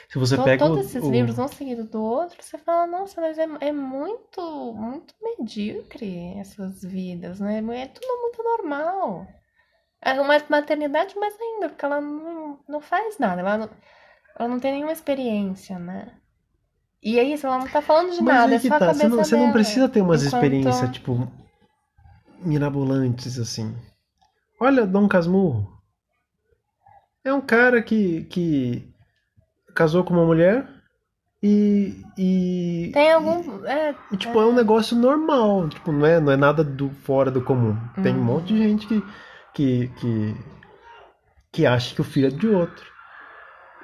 se 0.09 0.19
você 0.19 0.37
to- 0.37 0.45
pega 0.45 0.65
todos 0.65 0.79
esses 0.87 1.05
o- 1.05 1.11
livros, 1.11 1.39
um 1.39 1.49
seguido 1.49 1.85
do 1.85 2.03
outro, 2.03 2.43
você 2.43 2.59
fala, 2.59 2.87
nossa, 2.87 3.21
mas 3.21 3.39
é, 3.39 3.47
é 3.61 3.73
muito, 3.73 4.41
muito 4.75 5.15
medíocre 5.23 6.39
essas 6.39 6.83
vidas, 6.83 7.41
né? 7.41 7.59
É 7.83 7.87
tudo 7.89 8.21
muito 8.23 8.43
normal. 8.43 9.27
É 10.05 10.21
uma 10.21 10.39
maternidade 10.51 11.19
mais 11.19 11.35
ainda, 11.41 11.69
porque 11.71 11.85
ela 11.85 12.01
não, 12.01 12.59
não 12.69 12.81
faz 12.81 13.19
nada, 13.19 13.41
ela 13.41 13.57
não, 13.59 13.71
ela 14.39 14.49
não 14.49 14.61
tem 14.61 14.73
nenhuma 14.73 14.93
experiência, 14.93 15.79
né? 15.79 16.13
E 17.03 17.19
é 17.19 17.23
isso, 17.23 17.47
ela 17.47 17.59
não 17.59 17.67
tá 17.69 17.81
falando 17.83 18.11
de 18.13 18.23
Mas 18.23 18.35
nada, 18.35 18.55
é 18.55 18.59
que 18.59 18.69
só 18.69 18.79
tá, 18.79 18.93
você 18.93 19.09
não, 19.09 19.17
você 19.19 19.37
não 19.37 19.53
precisa 19.53 19.89
ter 19.89 20.01
umas 20.03 20.23
Enquanto- 20.25 20.35
experiências, 20.45 20.91
tipo, 20.91 21.29
mirabolantes, 22.41 23.39
assim. 23.39 23.75
Olha 24.61 24.87
Dom 24.87 25.09
Casmurro. 25.09 25.73
É 27.25 27.33
um 27.33 27.41
cara 27.41 27.83
que, 27.83 28.25
que 28.25 28.93
casou 29.75 30.05
com 30.05 30.13
uma 30.15 30.25
mulher 30.27 30.69
e. 31.43 32.03
e 32.19 32.91
Tem 32.93 33.13
algum. 33.13 33.65
É, 33.65 33.95
e, 34.13 34.17
tipo, 34.17 34.39
é 34.41 34.45
um 34.47 34.55
negócio 34.55 34.97
normal. 34.97 35.69
Tipo, 35.69 35.91
não 35.93 36.07
é, 36.07 36.21
não 36.21 36.33
é 36.33 36.37
nada 36.37 36.63
do 36.63 36.91
fora 36.91 37.31
do 37.31 37.43
comum. 37.43 37.77
Tem 38.03 38.15
um 38.15 38.19
Uhum. 38.19 38.25
monte 38.25 38.49
de 38.53 38.59
gente 38.59 38.87
que, 38.87 39.03
que, 39.55 39.89
que, 40.01 40.37
que 41.53 41.67
acha 41.67 41.95
que 41.95 42.01
o 42.01 42.05
filho 42.05 42.27
é 42.27 42.31
de 42.31 42.49
outro. 42.49 42.85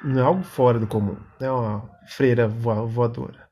Não 0.02 0.18
é 0.18 0.22
algo 0.22 0.42
fora 0.42 0.78
do 0.78 0.86
comum. 0.86 1.16
Não 1.38 1.46
é 1.46 1.52
uma 1.52 1.90
freira 2.08 2.48
voa- 2.48 2.86
voadora. 2.86 3.48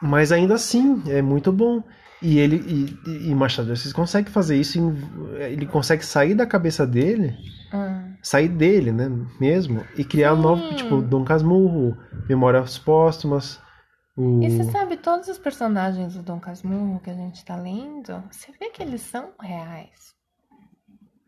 Mas 0.00 0.32
ainda 0.32 0.54
assim, 0.54 1.02
é 1.06 1.22
muito 1.22 1.52
bom. 1.52 1.82
E 2.20 2.38
ele 2.38 2.56
e, 3.06 3.28
e 3.30 3.34
Machado 3.34 3.66
de 3.66 3.72
Assis 3.72 3.92
consegue 3.92 4.30
fazer 4.30 4.56
isso, 4.56 4.78
ele 5.38 5.66
consegue 5.66 6.04
sair 6.04 6.34
da 6.34 6.46
cabeça 6.46 6.86
dele, 6.86 7.36
ah, 7.70 8.02
sair 8.22 8.48
dele, 8.48 8.90
né, 8.92 9.10
mesmo, 9.38 9.84
e 9.94 10.04
criar 10.04 10.32
um 10.32 10.40
novo, 10.40 10.74
tipo, 10.74 11.02
Dom 11.02 11.22
Casmurro, 11.22 11.94
Memórias 12.26 12.78
Póstumas, 12.78 13.60
o... 14.16 14.42
E 14.42 14.50
você 14.50 14.64
sabe, 14.70 14.96
todos 14.96 15.28
os 15.28 15.38
personagens 15.38 16.14
do 16.14 16.22
Dom 16.22 16.38
Casmurro 16.38 17.00
que 17.00 17.10
a 17.10 17.14
gente 17.14 17.44
tá 17.44 17.56
lendo, 17.56 18.22
você 18.30 18.52
vê 18.52 18.70
que 18.70 18.82
eles 18.82 19.00
são 19.00 19.32
reais. 19.40 20.14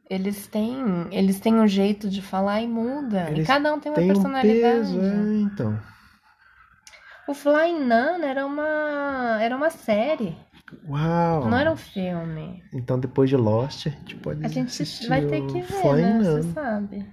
Eles 0.09 0.47
têm, 0.47 1.09
eles 1.11 1.41
têm 1.41 1.55
um 1.55 1.67
jeito 1.67 2.09
de 2.09 2.23
falar 2.23 2.63
e 2.63 2.69
muda. 2.69 3.29
Eles 3.29 3.45
e 3.45 3.47
cada 3.47 3.75
um 3.75 3.81
tem 3.81 3.91
uma 3.91 3.97
tem 3.97 4.11
um 4.11 4.15
personalidade. 4.15 4.93
peso, 4.93 5.01
é, 5.01 5.41
então. 5.41 5.83
O 7.27 7.35
Flying 7.35 7.81
Nun 7.81 8.23
era 8.23 8.47
uma, 8.47 9.39
era 9.43 9.57
uma 9.57 9.69
série, 9.69 10.37
Uau! 10.89 11.49
não 11.49 11.59
era 11.59 11.73
um 11.73 11.77
filme. 11.77 12.63
Então 12.73 13.01
depois 13.01 13.29
de 13.29 13.37
Lost, 13.37 13.89
a 13.89 13.91
gente 13.91 14.15
pode 14.17 14.45
A 14.45 14.49
gente 14.49 15.09
vai 15.09 15.27
ter 15.27 15.45
que 15.47 15.61
ver, 15.61 15.65
Flying 15.65 16.03
né? 16.03 16.19
Nun. 16.19 16.43
Você 16.43 16.53
sabe. 16.53 17.13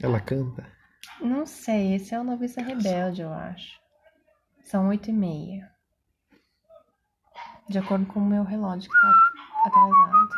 Ela 0.00 0.20
canta. 0.20 0.64
Não 1.20 1.46
sei, 1.46 1.94
esse 1.94 2.14
é 2.14 2.20
o 2.20 2.24
Noviça 2.24 2.62
Rebelde, 2.62 3.22
eu 3.22 3.32
acho. 3.32 3.83
São 4.64 4.88
oito 4.88 5.10
e 5.10 5.12
meia. 5.12 5.70
De 7.68 7.78
acordo 7.78 8.06
com 8.06 8.20
o 8.20 8.26
meu 8.26 8.42
relógio 8.42 8.90
que 8.90 9.00
tá 9.00 9.12
atrasado. 9.66 10.28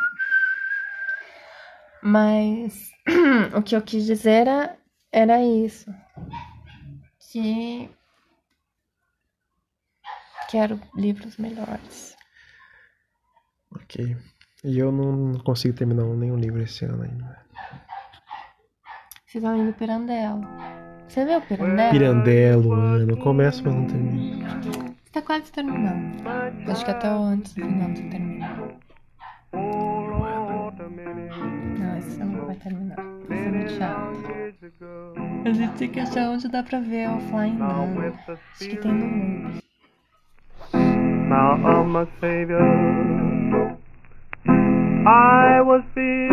Mas 2.03 2.91
o 3.57 3.63
que 3.63 3.75
eu 3.75 3.81
quis 3.81 4.05
dizer 4.05 4.47
era, 4.47 4.77
era 5.11 5.41
isso. 5.41 5.93
Que 7.31 7.89
quero 10.49 10.79
livros 10.95 11.37
melhores. 11.37 12.15
Ok. 13.71 14.17
E 14.63 14.77
eu 14.79 14.91
não 14.91 15.39
consigo 15.39 15.75
terminar 15.75 16.05
nenhum 16.05 16.37
livro 16.37 16.61
esse 16.61 16.85
ano 16.85 17.03
ainda. 17.03 17.45
Vocês 19.25 19.43
estão 19.43 19.57
indo 19.57 19.73
Pirandello. 19.73 20.41
Você 21.07 21.25
viu 21.25 21.41
Pirandello? 21.41 21.91
Pirandello, 21.91 22.69
mano. 22.69 23.11
Eu 23.11 23.17
começo, 23.17 23.63
mas 23.65 23.73
não 23.73 23.85
termino. 23.85 24.45
Você 24.61 25.11
tá 25.11 25.21
quase 25.21 25.51
terminando. 25.51 26.21
Acho 26.69 26.83
que 26.83 26.91
até 26.91 27.09
o 27.09 27.23
antes 27.23 27.53
do 27.53 27.65
final 27.65 27.89
você 27.89 28.03
termina. 28.03 28.77
Não, 31.79 31.97
esse 31.97 32.09
você 32.11 32.23
não 32.23 32.45
vai 32.45 32.55
terminar. 32.55 32.97
Isso 33.29 33.33
é 33.33 33.51
muito 33.51 33.71
chato. 33.71 34.11
A 35.45 35.49
gente 35.51 35.73
tem 35.77 35.89
que 35.89 35.99
achar 35.99 36.29
onde 36.29 36.47
dá 36.49 36.61
pra 36.61 36.79
ver 36.81 37.09
offline 37.09 37.57
não. 37.57 37.87
Acho 38.27 38.69
que 38.69 38.75
tem 38.77 38.91
no 38.91 39.07
mundo. 39.07 39.57
Now 40.73 41.57
I'm 41.57 41.95
a 41.95 42.05
savior. 42.19 42.61
I 45.09 45.61
was 45.61 45.83
filled, 45.93 46.27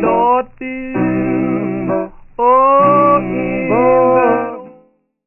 naughty 0.00 1.41
Oh, 2.44 3.41